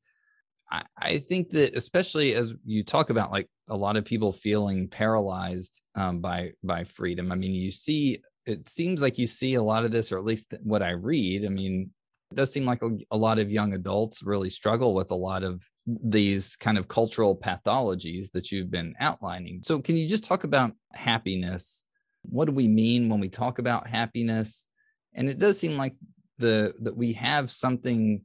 I, 0.98 1.18
think 1.18 1.50
that 1.52 1.76
especially 1.76 2.36
as 2.36 2.54
you 2.64 2.84
talk 2.84 3.10
about 3.10 3.32
like 3.32 3.48
a 3.70 3.76
lot 3.76 3.98
of 3.98 4.06
people 4.06 4.32
feeling 4.32 4.88
paralyzed 4.88 5.82
um, 5.96 6.20
by 6.20 6.52
by 6.64 6.84
freedom. 6.84 7.32
I 7.32 7.36
mean, 7.36 7.54
you 7.54 7.72
see 7.72 8.22
it 8.46 8.68
seems 8.68 9.02
like 9.02 9.18
you 9.18 9.28
see 9.28 9.56
a 9.56 9.64
lot 9.64 9.86
of 9.86 9.92
this, 9.92 10.12
or 10.12 10.18
at 10.18 10.26
least 10.26 10.54
what 10.64 10.82
I 10.82 10.92
read. 10.92 11.46
I 11.46 11.50
mean, 11.50 11.92
it 12.32 12.36
does 12.36 12.52
seem 12.52 12.66
like 12.66 12.82
a, 12.82 12.90
a, 13.12 13.18
lot 13.18 13.40
of 13.40 13.52
young 13.52 13.74
adults 13.74 14.24
really 14.24 14.50
struggle 14.50 14.94
with 14.94 15.12
a 15.12 15.16
lot 15.16 15.44
of 15.44 15.64
these 15.86 16.56
kind 16.56 16.78
of 16.78 16.88
cultural 16.88 17.38
pathologies 17.38 18.32
that 18.32 18.52
you've 18.52 18.72
been 18.72 18.96
outlining. 19.00 19.62
So, 19.64 19.80
can 19.82 19.96
you 19.96 20.08
just 20.08 20.24
talk 20.24 20.44
about 20.44 20.74
happiness? 20.94 21.86
What 22.24 22.46
do 22.46 22.52
we 22.52 22.68
mean 22.68 23.10
when 23.10 23.20
we 23.20 23.30
talk 23.30 23.60
about 23.60 23.88
happiness? 23.88 24.68
And 25.14 25.30
it 25.30 25.40
does 25.40 25.60
seem 25.60 25.78
like 25.78 25.96
the 26.38 26.74
that 26.82 26.96
we 26.96 27.14
have 27.14 27.52
something. 27.52 28.22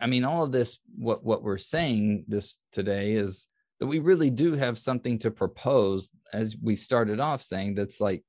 I 0.00 0.06
mean, 0.06 0.24
all 0.24 0.44
of 0.44 0.52
this, 0.52 0.78
what 0.96 1.24
what 1.24 1.42
we're 1.42 1.58
saying 1.58 2.24
this 2.28 2.58
today 2.72 3.12
is 3.12 3.48
that 3.80 3.86
we 3.86 3.98
really 3.98 4.30
do 4.30 4.52
have 4.52 4.78
something 4.78 5.18
to 5.20 5.30
propose, 5.30 6.10
as 6.32 6.56
we 6.62 6.76
started 6.76 7.20
off 7.20 7.42
saying. 7.42 7.74
That's 7.74 8.00
like 8.00 8.22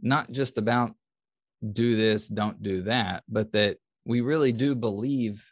not 0.00 0.30
just 0.30 0.58
about 0.58 0.94
do 1.72 1.96
this, 1.96 2.28
don't 2.28 2.62
do 2.62 2.82
that, 2.82 3.24
but 3.28 3.52
that 3.52 3.78
we 4.04 4.20
really 4.20 4.52
do 4.52 4.74
believe 4.74 5.44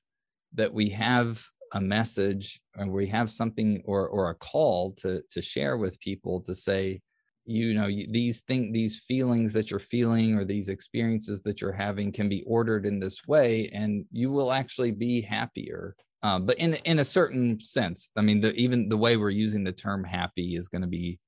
that 0.55 0.73
we 0.73 0.91
have 0.91 1.43
a 1.73 1.81
message 1.81 2.61
and 2.77 2.91
we 2.93 3.07
have 3.07 3.31
something 3.31 3.83
or 3.85 4.09
or 4.09 4.31
a 4.31 4.35
call 4.35 4.93
to 4.93 5.23
to 5.31 5.43
share 5.43 5.77
with 5.77 5.99
people 6.01 6.41
to 6.43 6.55
say 6.55 7.01
you 7.45 7.75
know 7.75 7.87
you, 7.87 8.07
these 8.11 8.41
thing 8.43 8.73
these 8.73 8.99
feelings 8.99 9.53
that 9.53 9.71
you're 9.71 9.81
feeling 9.81 10.35
or 10.35 10.45
these 10.45 10.69
experiences 10.69 11.43
that 11.43 11.61
you're 11.61 11.73
having 11.73 12.11
can 12.11 12.29
be 12.29 12.43
ordered 12.47 12.87
in 12.87 12.99
this 12.99 13.27
way 13.27 13.69
and 13.73 14.05
you 14.11 14.31
will 14.31 14.51
actually 14.53 14.91
be 14.91 15.21
happier 15.21 15.95
uh, 16.23 16.39
but 16.39 16.57
in 16.59 16.75
in 16.85 17.01
a 17.01 17.05
certain 17.05 17.61
sense 17.61 18.11
i 18.17 18.23
mean 18.23 18.41
the, 18.41 18.55
even 18.55 18.89
the 18.89 18.97
way 18.97 19.17
we're 19.17 19.29
using 19.29 19.63
the 19.63 19.73
term 19.73 20.03
happy 20.03 20.57
is 20.57 20.69
going 20.69 20.83
to 20.83 20.89
be 20.89 21.19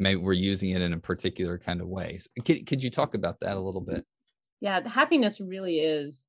maybe 0.00 0.20
we're 0.20 0.32
using 0.32 0.70
it 0.70 0.82
in 0.82 0.94
a 0.94 0.98
particular 0.98 1.58
kind 1.58 1.80
of 1.80 1.86
way. 1.86 2.16
So 2.16 2.28
could, 2.42 2.66
could 2.66 2.82
you 2.82 2.90
talk 2.90 3.14
about 3.14 3.38
that 3.40 3.56
a 3.56 3.60
little 3.60 3.82
bit? 3.82 4.04
Yeah, 4.60 4.86
happiness 4.88 5.40
really 5.40 5.80
is 5.80 6.24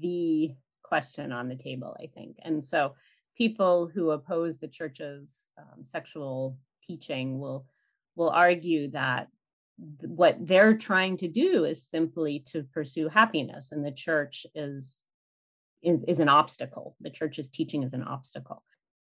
the 0.00 0.52
question 0.82 1.32
on 1.32 1.48
the 1.48 1.56
table, 1.56 1.96
I 2.00 2.06
think. 2.14 2.36
And 2.42 2.62
so 2.62 2.94
people 3.36 3.90
who 3.92 4.10
oppose 4.10 4.58
the 4.58 4.68
church's 4.68 5.48
um, 5.58 5.82
sexual 5.82 6.58
teaching 6.86 7.38
will 7.38 7.66
will 8.16 8.30
argue 8.30 8.90
that 8.90 9.28
th- 10.00 10.10
what 10.10 10.36
they're 10.40 10.76
trying 10.76 11.16
to 11.18 11.28
do 11.28 11.64
is 11.64 11.88
simply 11.88 12.40
to 12.46 12.64
pursue 12.74 13.08
happiness 13.08 13.72
and 13.72 13.84
the 13.84 13.92
church 13.92 14.46
is 14.54 14.98
is, 15.82 16.02
is 16.08 16.18
an 16.18 16.28
obstacle. 16.28 16.96
The 17.00 17.10
church's 17.10 17.48
teaching 17.48 17.84
is 17.84 17.92
an 17.92 18.02
obstacle. 18.02 18.64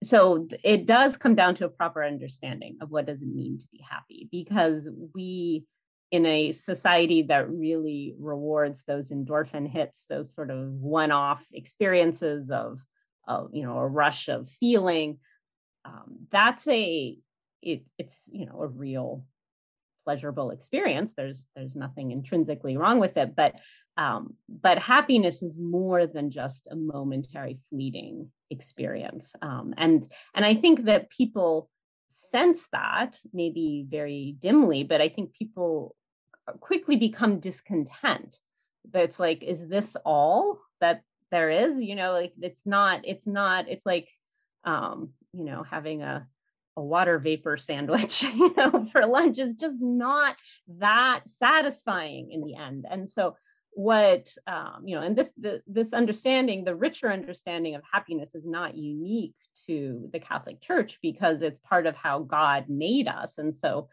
So 0.04 0.48
it 0.64 0.86
does 0.86 1.16
come 1.16 1.36
down 1.36 1.56
to 1.56 1.66
a 1.66 1.70
proper 1.70 2.04
understanding 2.04 2.78
of 2.82 2.92
what 2.92 3.06
does 3.06 3.22
it 3.22 3.34
mean 3.34 3.60
to 3.60 3.68
be 3.72 3.82
happy 3.88 4.28
because 4.32 4.90
we 5.14 5.66
in 6.12 6.26
a 6.26 6.52
society 6.52 7.24
that 7.24 7.50
really 7.50 8.14
rewards 8.20 8.84
those 8.88 9.10
endorphin 9.10 9.68
hits 9.68 10.04
those 10.10 10.34
sort 10.34 10.52
of 10.52 10.72
one-off 10.74 11.44
experiences 11.52 12.52
of, 12.52 12.80
of 13.28 13.50
you 13.54 13.64
know 13.64 13.78
a 13.78 13.88
rush 13.88 14.28
of 14.28 14.50
feeling 14.60 15.18
um, 15.86 16.18
that's 16.32 16.68
a 16.68 17.18
it, 17.66 17.84
it's 17.98 18.24
you 18.32 18.46
know 18.46 18.62
a 18.62 18.68
real 18.68 19.26
pleasurable 20.06 20.52
experience. 20.52 21.14
There's 21.16 21.44
there's 21.56 21.76
nothing 21.76 22.12
intrinsically 22.12 22.78
wrong 22.78 23.00
with 23.00 23.18
it 23.18 23.36
but 23.36 23.56
um, 23.98 24.36
but 24.50 24.78
happiness 24.78 25.42
is 25.42 25.58
more 25.58 26.06
than 26.06 26.30
just 26.30 26.68
a 26.70 26.76
momentary 26.76 27.60
fleeting 27.70 28.30
experience. 28.50 29.36
Um, 29.42 29.74
and 29.78 30.12
and 30.34 30.46
i 30.46 30.54
think 30.54 30.86
that 30.86 31.10
people 31.10 31.70
sense 32.10 32.66
that 32.72 33.20
maybe 33.34 33.86
very 33.88 34.36
dimly 34.40 34.84
but 34.84 35.00
i 35.00 35.10
think 35.10 35.34
people 35.34 35.96
quickly 36.60 36.96
become 36.96 37.40
discontent. 37.40 38.40
That 38.92 39.04
it's 39.04 39.20
like 39.20 39.44
is 39.44 39.68
this 39.68 39.96
all 40.06 40.60
that 40.80 41.02
there 41.32 41.50
is? 41.50 41.82
You 41.82 41.96
know 41.96 42.12
like 42.12 42.34
it's 42.42 42.66
not 42.66 43.02
it's 43.04 43.28
not 43.28 43.68
it's 43.68 43.86
like 43.86 44.10
um 44.64 45.12
you 45.34 45.44
know 45.44 45.64
having 45.64 46.02
a 46.02 46.28
a 46.78 46.82
water 46.82 47.20
vapor 47.20 47.58
sandwich 47.58 48.24
you 48.36 48.54
know 48.56 48.86
for 48.92 49.06
lunch 49.06 49.38
is 49.38 49.54
just 49.54 49.82
not 49.82 50.36
that 50.68 51.22
satisfying 51.28 52.32
in 52.32 52.42
the 52.42 52.56
end. 52.56 52.86
And 52.90 53.10
so 53.10 53.36
what 53.72 54.34
um, 54.48 54.84
you 54.86 54.96
know 54.96 55.02
and 55.02 55.16
this 55.16 55.34
the, 55.38 55.62
this 55.68 55.94
understanding 55.94 56.64
the 56.64 56.76
richer 56.76 57.12
understanding 57.12 57.76
of 57.76 57.82
happiness 57.90 58.34
is 58.34 58.46
not 58.46 58.78
unique 58.78 59.36
to 59.68 60.10
the 60.14 60.20
catholic 60.20 60.62
church 60.62 60.98
because 61.02 61.42
it's 61.42 61.60
part 61.60 61.86
of 61.86 61.96
how 61.96 62.20
god 62.20 62.66
made 62.70 63.08
us. 63.08 63.38
And 63.38 63.54
so 63.54 63.90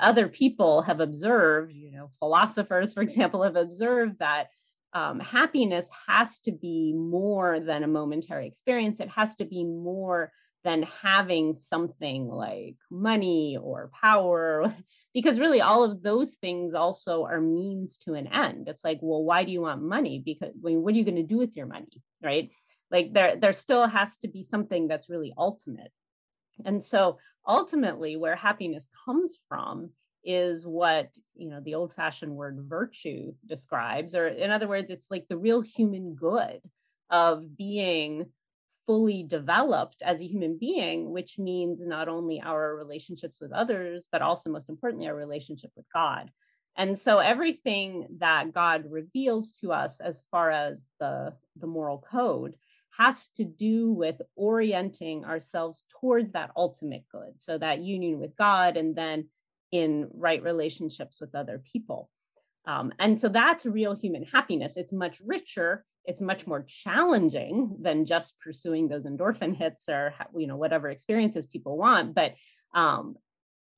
other 0.00 0.28
people 0.28 0.82
have 0.82 1.00
observed 1.00 1.72
you 1.72 1.92
know 1.92 2.08
philosophers 2.18 2.94
for 2.94 3.02
example 3.02 3.42
have 3.42 3.56
observed 3.56 4.18
that 4.18 4.48
um, 4.92 5.20
happiness 5.20 5.86
has 6.06 6.38
to 6.40 6.52
be 6.52 6.94
more 6.94 7.60
than 7.60 7.82
a 7.82 7.88
momentary 7.88 8.46
experience. 8.46 8.98
It 8.98 9.10
has 9.10 9.34
to 9.36 9.44
be 9.44 9.62
more 9.62 10.32
than 10.66 10.82
having 11.02 11.54
something 11.54 12.28
like 12.28 12.76
money 12.90 13.56
or 13.60 13.90
power 14.02 14.74
because 15.14 15.40
really 15.40 15.60
all 15.60 15.84
of 15.84 16.02
those 16.02 16.34
things 16.34 16.74
also 16.74 17.24
are 17.24 17.40
means 17.40 17.96
to 17.98 18.14
an 18.14 18.26
end. 18.26 18.68
It's 18.68 18.84
like 18.84 18.98
well 19.00 19.24
why 19.24 19.44
do 19.44 19.52
you 19.52 19.62
want 19.62 19.82
money? 19.82 20.22
Because 20.24 20.52
what 20.60 20.92
are 20.92 20.98
you 20.98 21.04
going 21.04 21.16
to 21.16 21.22
do 21.34 21.38
with 21.38 21.56
your 21.56 21.66
money 21.66 22.02
right? 22.22 22.50
Like 22.90 23.12
there 23.12 23.36
there 23.36 23.52
still 23.52 23.86
has 23.86 24.18
to 24.18 24.28
be 24.28 24.42
something 24.42 24.88
that's 24.88 25.08
really 25.08 25.32
ultimate. 25.36 25.92
And 26.64 26.82
so 26.82 27.18
ultimately, 27.46 28.16
where 28.16 28.36
happiness 28.36 28.88
comes 29.04 29.38
from 29.48 29.90
is 30.24 30.66
what 30.66 31.08
you 31.36 31.48
know 31.48 31.60
the 31.60 31.76
old 31.76 31.94
fashioned 31.94 32.34
word 32.34 32.58
virtue 32.68 33.32
describes 33.46 34.12
or 34.16 34.26
in 34.26 34.50
other 34.50 34.66
words 34.66 34.90
it's 34.90 35.08
like 35.08 35.24
the 35.28 35.36
real 35.36 35.60
human 35.60 36.16
good 36.16 36.60
of 37.10 37.56
being 37.56 38.26
fully 38.86 39.22
developed 39.22 40.02
as 40.02 40.20
a 40.20 40.26
human 40.26 40.56
being 40.58 41.10
which 41.10 41.38
means 41.38 41.80
not 41.80 42.08
only 42.08 42.40
our 42.40 42.76
relationships 42.76 43.40
with 43.40 43.52
others 43.52 44.06
but 44.12 44.22
also 44.22 44.50
most 44.50 44.68
importantly 44.68 45.06
our 45.08 45.14
relationship 45.14 45.70
with 45.76 45.86
god 45.92 46.30
and 46.76 46.98
so 46.98 47.18
everything 47.18 48.06
that 48.18 48.52
god 48.52 48.84
reveals 48.88 49.52
to 49.52 49.72
us 49.72 50.00
as 50.00 50.22
far 50.30 50.50
as 50.50 50.82
the 51.00 51.32
the 51.56 51.66
moral 51.66 51.98
code 51.98 52.54
has 52.96 53.28
to 53.28 53.44
do 53.44 53.92
with 53.92 54.22
orienting 54.36 55.24
ourselves 55.24 55.84
towards 56.00 56.32
that 56.32 56.50
ultimate 56.56 57.04
good 57.12 57.38
so 57.38 57.58
that 57.58 57.82
union 57.82 58.18
with 58.18 58.36
god 58.36 58.76
and 58.76 58.94
then 58.94 59.26
in 59.72 60.08
right 60.14 60.42
relationships 60.42 61.20
with 61.20 61.34
other 61.34 61.62
people. 61.72 62.10
Um, 62.66 62.92
and 62.98 63.20
so 63.20 63.28
that's 63.28 63.66
real 63.66 63.94
human 63.94 64.24
happiness. 64.24 64.76
It's 64.76 64.92
much 64.92 65.20
richer. 65.24 65.84
It's 66.06 66.20
much 66.20 66.46
more 66.46 66.62
challenging 66.62 67.76
than 67.80 68.04
just 68.04 68.38
pursuing 68.40 68.88
those 68.88 69.06
endorphin 69.06 69.56
hits 69.56 69.88
or 69.88 70.14
you 70.36 70.46
know 70.46 70.56
whatever 70.56 70.88
experiences 70.88 71.46
people 71.46 71.76
want. 71.76 72.14
But 72.14 72.34
um, 72.74 73.16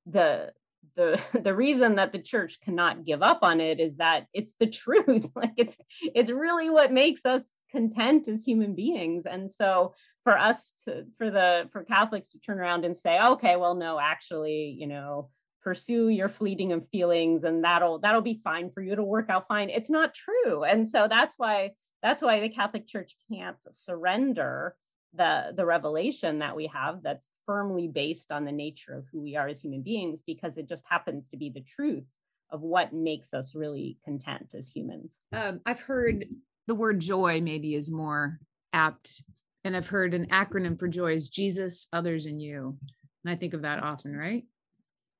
the 0.06 0.52
the 0.96 1.20
the 1.42 1.54
reason 1.54 1.96
that 1.96 2.12
the 2.12 2.18
church 2.18 2.60
cannot 2.60 3.04
give 3.04 3.22
up 3.22 3.40
on 3.42 3.60
it 3.60 3.80
is 3.80 3.96
that 3.96 4.26
it's 4.32 4.54
the 4.58 4.66
truth. 4.82 5.28
like 5.34 5.54
it's 5.56 5.76
it's 6.14 6.30
really 6.30 6.70
what 6.70 6.92
makes 6.92 7.24
us 7.24 7.44
content 7.70 8.28
as 8.28 8.44
human 8.44 8.74
beings. 8.74 9.24
And 9.26 9.50
so 9.50 9.94
for 10.24 10.36
us 10.36 10.72
to 10.84 11.04
for 11.16 11.30
the 11.30 11.68
for 11.72 11.84
Catholics 11.84 12.30
to 12.30 12.40
turn 12.40 12.58
around 12.58 12.84
and 12.84 12.96
say, 12.96 13.20
okay, 13.20 13.56
well, 13.56 13.74
no, 13.74 13.98
actually, 13.98 14.76
you 14.78 14.86
know, 14.86 15.30
pursue 15.62 16.08
your 16.08 16.28
fleeting 16.28 16.72
of 16.72 16.88
feelings 16.88 17.44
and 17.44 17.64
that'll 17.64 17.98
that'll 17.98 18.22
be 18.22 18.40
fine 18.44 18.70
for 18.70 18.80
you 18.80 18.92
it'll 18.92 19.04
work 19.06 19.28
out 19.28 19.48
fine 19.48 19.68
it's 19.68 19.90
not 19.90 20.14
true 20.14 20.62
and 20.64 20.88
so 20.88 21.08
that's 21.08 21.34
why 21.36 21.70
that's 22.02 22.22
why 22.22 22.40
the 22.40 22.48
catholic 22.48 22.86
church 22.86 23.16
can't 23.30 23.56
surrender 23.70 24.74
the 25.14 25.52
the 25.56 25.64
revelation 25.64 26.38
that 26.38 26.54
we 26.54 26.66
have 26.66 27.02
that's 27.02 27.30
firmly 27.46 27.88
based 27.88 28.30
on 28.30 28.44
the 28.44 28.52
nature 28.52 28.94
of 28.94 29.06
who 29.10 29.20
we 29.20 29.36
are 29.36 29.48
as 29.48 29.60
human 29.60 29.82
beings 29.82 30.22
because 30.26 30.58
it 30.58 30.68
just 30.68 30.84
happens 30.88 31.28
to 31.28 31.36
be 31.36 31.50
the 31.50 31.62
truth 31.62 32.04
of 32.50 32.60
what 32.60 32.92
makes 32.92 33.32
us 33.34 33.54
really 33.54 33.98
content 34.04 34.54
as 34.56 34.68
humans 34.68 35.20
um, 35.32 35.60
i've 35.66 35.80
heard 35.80 36.26
the 36.66 36.74
word 36.74 37.00
joy 37.00 37.40
maybe 37.40 37.74
is 37.74 37.90
more 37.90 38.38
apt 38.72 39.22
and 39.64 39.76
i've 39.76 39.88
heard 39.88 40.12
an 40.12 40.26
acronym 40.26 40.78
for 40.78 40.88
joy 40.88 41.12
is 41.12 41.28
jesus 41.28 41.88
others 41.92 42.26
and 42.26 42.42
you 42.42 42.76
and 43.24 43.32
i 43.32 43.36
think 43.36 43.54
of 43.54 43.62
that 43.62 43.82
often 43.82 44.14
right 44.14 44.44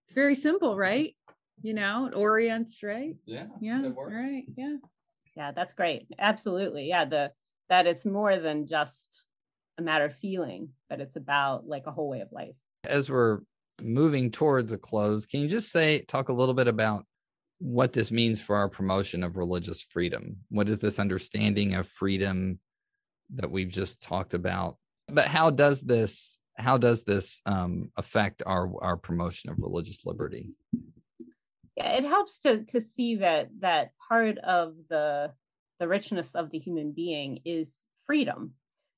it's 0.09 0.15
very 0.15 0.35
simple, 0.35 0.75
right? 0.75 1.15
You 1.61 1.75
know, 1.75 2.07
it 2.07 2.15
orients, 2.15 2.83
right? 2.83 3.15
Yeah. 3.27 3.45
Yeah. 3.61 3.91
Right. 3.95 4.45
Yeah. 4.57 4.77
Yeah, 5.39 5.53
that's 5.53 5.73
great. 5.73 6.09
Absolutely. 6.19 6.89
Yeah. 6.89 7.05
The 7.05 7.31
that 7.69 7.87
it's 7.87 8.05
more 8.05 8.41
than 8.41 8.67
just 8.67 9.27
a 9.79 9.83
matter 9.83 10.07
of 10.07 10.17
feeling, 10.17 10.71
but 10.91 11.01
it's 11.01 11.15
about 11.15 11.65
like 11.65 11.87
a 11.87 11.93
whole 11.93 12.09
way 12.09 12.21
of 12.21 12.33
life. 12.33 12.57
As 12.83 13.09
we're 13.09 13.39
moving 13.81 14.33
towards 14.33 14.73
a 14.73 14.79
close, 14.79 15.27
can 15.27 15.39
you 15.39 15.47
just 15.47 15.71
say 15.71 16.01
talk 16.01 16.29
a 16.29 16.33
little 16.33 16.55
bit 16.55 16.67
about 16.67 17.07
what 17.61 17.93
this 17.93 18.11
means 18.11 18.41
for 18.41 18.57
our 18.57 18.69
promotion 18.69 19.23
of 19.23 19.37
religious 19.37 19.81
freedom? 19.81 20.39
What 20.49 20.69
is 20.69 20.81
this 20.81 20.99
understanding 20.99 21.75
of 21.75 21.87
freedom 21.87 22.59
that 23.37 23.49
we've 23.49 23.71
just 23.71 24.03
talked 24.03 24.35
about? 24.35 24.77
But 25.07 25.29
how 25.29 25.51
does 25.51 25.83
this 25.83 26.41
how 26.57 26.79
does 26.79 27.05
this 27.05 27.41
um, 27.47 27.93
affect 27.97 28.43
our 28.45 28.73
our 28.83 28.97
promotion 28.97 29.51
of 29.51 29.61
religious 29.61 30.01
liberty? 30.05 30.51
Yeah, 31.79 31.93
it 31.93 32.05
helps 32.05 32.39
to 32.41 32.65
to 32.65 32.81
see 32.81 33.17
that 33.17 33.51
that 33.61 33.93
part 34.09 34.37
of 34.39 34.75
the 34.91 35.33
the 35.79 35.87
richness 35.87 36.35
of 36.35 36.51
the 36.51 36.59
human 36.59 36.91
being 36.91 37.39
is 37.45 37.73
freedom. 38.05 38.55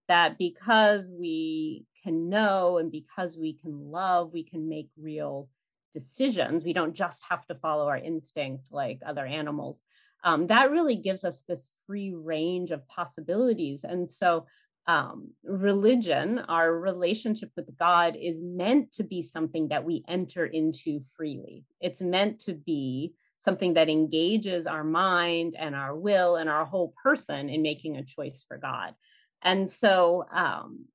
That 0.08 0.38
because 0.38 1.12
we 1.12 1.84
can 2.02 2.30
know 2.30 2.78
and 2.78 2.90
because 2.90 3.36
we 3.36 3.52
can 3.52 3.90
love, 3.90 4.32
we 4.32 4.44
can 4.44 4.66
make 4.66 4.88
real 4.96 5.50
decisions. 5.92 6.64
We 6.64 6.72
don't 6.72 6.94
just 6.94 7.22
have 7.28 7.46
to 7.48 7.54
follow 7.56 7.86
our 7.86 7.98
instinct 7.98 8.64
like 8.70 9.00
other 9.04 9.26
animals. 9.26 9.82
Um, 10.24 10.46
that 10.46 10.70
really 10.70 10.96
gives 10.96 11.22
us 11.22 11.42
this 11.42 11.72
free 11.86 12.14
range 12.14 12.70
of 12.70 12.88
possibilities. 12.88 13.84
And 13.84 14.08
so 14.08 14.46
um, 14.86 15.30
religion, 15.44 16.38
our 16.38 16.72
relationship 16.72 17.50
with 17.56 17.76
God, 17.78 18.16
is 18.16 18.40
meant 18.40 18.92
to 18.92 19.04
be 19.04 19.22
something 19.22 19.68
that 19.68 19.84
we 19.84 20.04
enter 20.08 20.46
into 20.46 21.00
freely. 21.16 21.64
It's 21.80 22.00
meant 22.00 22.40
to 22.40 22.54
be 22.54 23.12
something 23.38 23.74
that 23.74 23.88
engages 23.88 24.66
our 24.66 24.84
mind 24.84 25.54
and 25.58 25.74
our 25.74 25.96
will 25.96 26.36
and 26.36 26.50
our 26.50 26.64
whole 26.64 26.94
person 27.02 27.48
in 27.48 27.62
making 27.62 27.96
a 27.96 28.04
choice 28.04 28.44
for 28.46 28.58
God. 28.58 28.94
And 29.42 29.70
so, 29.70 30.24
um, 30.32 30.86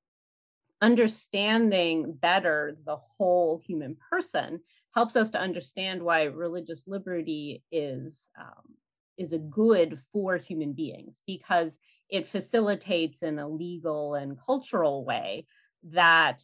understanding 0.81 2.13
better 2.13 2.77
the 2.85 2.97
whole 2.97 3.57
human 3.65 3.97
person 4.09 4.59
helps 4.93 5.15
us 5.15 5.31
to 5.31 5.39
understand 5.39 6.03
why 6.03 6.23
religious 6.23 6.83
liberty 6.85 7.63
is 7.71 8.27
um, 8.39 8.75
is 9.17 9.33
a 9.33 9.37
good 9.37 9.99
for 10.11 10.37
human 10.37 10.73
beings 10.73 11.21
because 11.25 11.77
it 12.09 12.27
facilitates 12.27 13.23
in 13.23 13.39
a 13.39 13.47
legal 13.47 14.15
and 14.15 14.37
cultural 14.39 15.03
way 15.03 15.47
that 15.83 16.43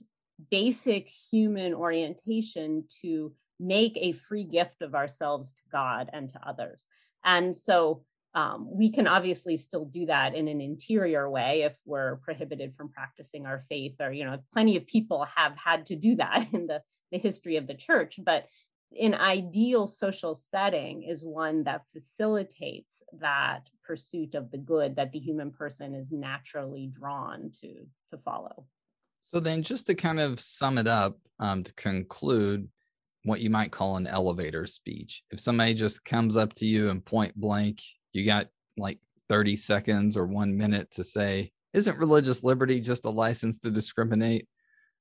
basic 0.49 1.07
human 1.07 1.73
orientation 1.73 2.84
to 3.01 3.34
make 3.60 3.97
a 3.97 4.12
free 4.12 4.43
gift 4.43 4.81
of 4.81 4.95
ourselves 4.95 5.53
to 5.53 5.62
God 5.71 6.10
and 6.13 6.29
to 6.29 6.39
others. 6.47 6.86
And 7.23 7.55
so 7.55 8.03
um, 8.34 8.67
we 8.71 8.89
can 8.89 9.07
obviously 9.07 9.57
still 9.57 9.86
do 9.86 10.05
that 10.05 10.36
in 10.36 10.47
an 10.47 10.62
interior 10.62 11.29
way 11.29 11.63
if 11.63 11.77
we're 11.86 12.15
prohibited 12.17 12.75
from 12.75 12.89
practicing 12.89 13.45
our 13.45 13.63
faith, 13.69 13.95
or, 13.99 14.12
you 14.12 14.23
know, 14.23 14.39
plenty 14.53 14.77
of 14.77 14.88
people 14.88 15.27
have 15.36 15.55
had 15.57 15.86
to 15.88 15.95
do 15.95 16.15
that 16.15 16.47
in 16.53 16.67
the, 16.67 16.81
the 17.12 17.17
history 17.17 17.57
of 17.57 17.67
the 17.67 17.75
church. 17.75 18.19
But 18.23 18.47
an 18.99 19.13
ideal 19.13 19.88
social 19.88 20.36
setting 20.36 21.04
is 21.04 21.23
one 21.23 21.63
that 21.63 21.84
facilitates 21.93 23.04
that 23.19 23.69
pursuit 23.84 24.36
of 24.36 24.51
the 24.51 24.58
good 24.58 24.95
that 24.95 25.12
the 25.12 25.19
human 25.19 25.51
person 25.51 25.93
is 25.93 26.12
naturally 26.12 26.88
drawn 26.88 27.51
to 27.62 27.86
to 28.10 28.17
follow. 28.23 28.65
So 29.27 29.39
then 29.39 29.63
just 29.63 29.88
to 29.88 29.95
kind 29.95 30.19
of 30.19 30.39
sum 30.39 30.77
it 30.77 30.88
up 30.88 31.17
um, 31.39 31.63
to 31.63 31.73
conclude 31.75 32.67
what 33.23 33.39
you 33.39 33.49
might 33.49 33.71
call 33.71 33.97
an 33.97 34.08
elevator 34.08 34.65
speech 34.65 35.23
if 35.30 35.39
somebody 35.39 35.73
just 35.75 36.04
comes 36.04 36.36
up 36.36 36.54
to 36.54 36.65
you 36.65 36.89
and 36.89 37.06
point 37.06 37.36
blank 37.36 37.80
you 38.13 38.25
got 38.25 38.47
like 38.77 38.97
30 39.30 39.56
seconds 39.56 40.17
or 40.17 40.25
one 40.25 40.58
minute 40.58 40.89
to 40.91 41.04
say 41.04 41.51
isn't 41.73 41.97
religious 41.97 42.43
liberty 42.43 42.82
just 42.82 43.06
a 43.06 43.10
license 43.10 43.60
to 43.60 43.71
discriminate? 43.71 44.47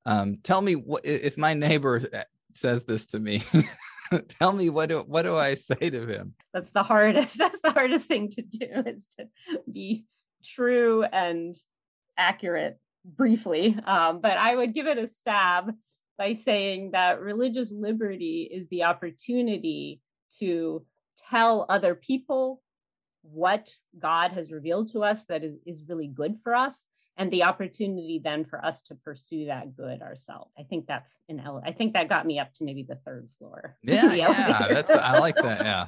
Um, 0.07 0.38
tell 0.42 0.62
me 0.62 0.74
what 0.74 1.05
if 1.05 1.37
my 1.37 1.55
neighbor 1.55 2.00
uh, 2.12 2.22
says 2.57 2.85
this 2.85 3.07
to 3.09 3.19
me. 3.19 3.43
Tell 4.29 4.53
me 4.53 4.71
what 4.71 4.89
do 4.89 5.01
what 5.07 5.23
do 5.23 5.37
i 5.37 5.55
say 5.55 5.91
to 5.91 6.07
him? 6.07 6.35
That's 6.53 6.73
the 6.73 6.83
hardest 6.83 7.39
that's 7.39 7.61
the 7.63 7.71
hardest 7.71 8.07
thing 8.07 8.31
to 8.31 8.43
do 8.43 8.67
is 8.87 9.09
to 9.19 9.29
be 9.71 10.05
true 10.45 11.05
and 11.05 11.55
accurate 12.17 12.79
briefly. 13.05 13.77
Um, 13.85 14.21
but 14.21 14.37
i 14.37 14.55
would 14.55 14.75
give 14.75 14.87
it 14.87 14.99
a 14.99 15.07
stab 15.07 15.73
by 16.19 16.35
saying 16.35 16.91
that 16.91 17.21
religious 17.21 17.71
liberty 17.71 18.49
is 18.53 18.69
the 18.69 18.85
opportunity 18.85 20.01
to 20.39 20.85
tell 21.31 21.67
other 21.69 21.95
people 21.95 22.63
what 23.23 23.71
god 23.99 24.33
has 24.33 24.51
revealed 24.51 24.91
to 24.93 25.03
us 25.03 25.25
that 25.27 25.45
is, 25.45 25.57
is 25.67 25.85
really 25.89 26.09
good 26.09 26.37
for 26.43 26.55
us 26.55 26.87
and 27.20 27.30
the 27.30 27.42
opportunity 27.42 28.18
then 28.24 28.46
for 28.46 28.64
us 28.64 28.80
to 28.80 28.94
pursue 28.94 29.44
that 29.44 29.76
good 29.76 30.00
ourselves. 30.00 30.50
I 30.59 30.62
think 30.62 30.87
that's 30.87 31.20
an 31.28 31.38
ele- 31.38 31.62
I 31.62 31.70
think 31.70 31.92
that 31.92 32.09
got 32.09 32.26
me 32.26 32.38
up 32.38 32.54
to 32.54 32.64
maybe 32.64 32.83
the 32.83 32.98
third 33.04 33.28
floor. 33.38 33.76
Yeah, 33.83 34.12
yeah, 34.14 34.68
that's 34.72 34.90
I 34.90 35.18
like 35.18 35.37
that. 35.37 35.61
Yeah. 35.70 35.87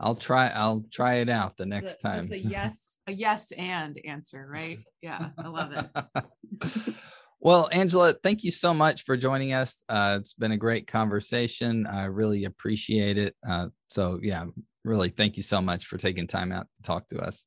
I'll 0.00 0.16
try 0.16 0.48
I'll 0.48 0.84
try 0.90 1.16
it 1.16 1.28
out 1.28 1.56
the 1.56 1.66
next 1.66 1.94
it's 1.94 2.04
a, 2.04 2.08
time. 2.08 2.24
It's 2.24 2.32
a 2.32 2.38
yes, 2.38 3.00
a 3.06 3.12
yes 3.12 3.52
and 3.52 3.98
answer, 4.04 4.44
right? 4.50 4.80
Yeah, 5.00 5.28
I 5.38 5.46
love 5.46 5.72
it. 5.72 6.94
well, 7.40 7.68
Angela, 7.70 8.12
thank 8.24 8.42
you 8.42 8.50
so 8.50 8.74
much 8.74 9.04
for 9.04 9.16
joining 9.16 9.52
us. 9.52 9.84
Uh, 9.88 10.16
it's 10.20 10.34
been 10.34 10.52
a 10.52 10.56
great 10.56 10.88
conversation. 10.88 11.86
I 11.86 12.06
really 12.06 12.44
appreciate 12.46 13.16
it. 13.16 13.36
Uh, 13.48 13.68
so 13.90 14.18
yeah, 14.20 14.46
really 14.84 15.10
thank 15.10 15.36
you 15.36 15.44
so 15.44 15.62
much 15.62 15.86
for 15.86 15.98
taking 15.98 16.26
time 16.26 16.50
out 16.50 16.66
to 16.74 16.82
talk 16.82 17.06
to 17.10 17.18
us. 17.18 17.46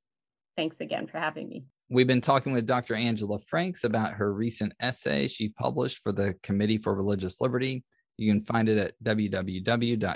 Thanks 0.55 0.77
again 0.79 1.07
for 1.07 1.19
having 1.19 1.49
me. 1.49 1.65
We've 1.89 2.07
been 2.07 2.21
talking 2.21 2.51
with 2.51 2.65
Dr. 2.65 2.95
Angela 2.95 3.37
Franks 3.39 3.83
about 3.83 4.13
her 4.13 4.33
recent 4.33 4.73
essay 4.79 5.27
she 5.27 5.49
published 5.49 5.99
for 5.99 6.11
the 6.11 6.33
Committee 6.41 6.79
for 6.79 6.95
Religious 6.95 7.39
Liberty. 7.39 7.83
You 8.17 8.31
can 8.31 8.43
find 8.43 8.67
it 8.69 8.77
at 8.79 8.93
www.usccb.org 9.03 10.11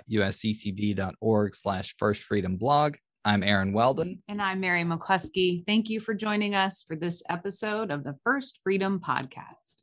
slash 1.55 1.95
first 1.99 2.23
freedom 2.23 2.57
blog. 2.57 2.95
I'm 3.23 3.43
Aaron 3.43 3.73
Weldon. 3.73 4.23
And 4.27 4.41
I'm 4.41 4.61
Mary 4.61 4.83
McCluskey. 4.83 5.63
Thank 5.67 5.89
you 5.89 5.99
for 5.99 6.15
joining 6.15 6.55
us 6.55 6.81
for 6.81 6.95
this 6.95 7.21
episode 7.29 7.91
of 7.91 8.03
the 8.03 8.15
First 8.23 8.61
Freedom 8.63 8.99
Podcast. 8.99 9.75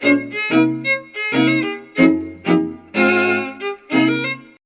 Música 0.00 0.77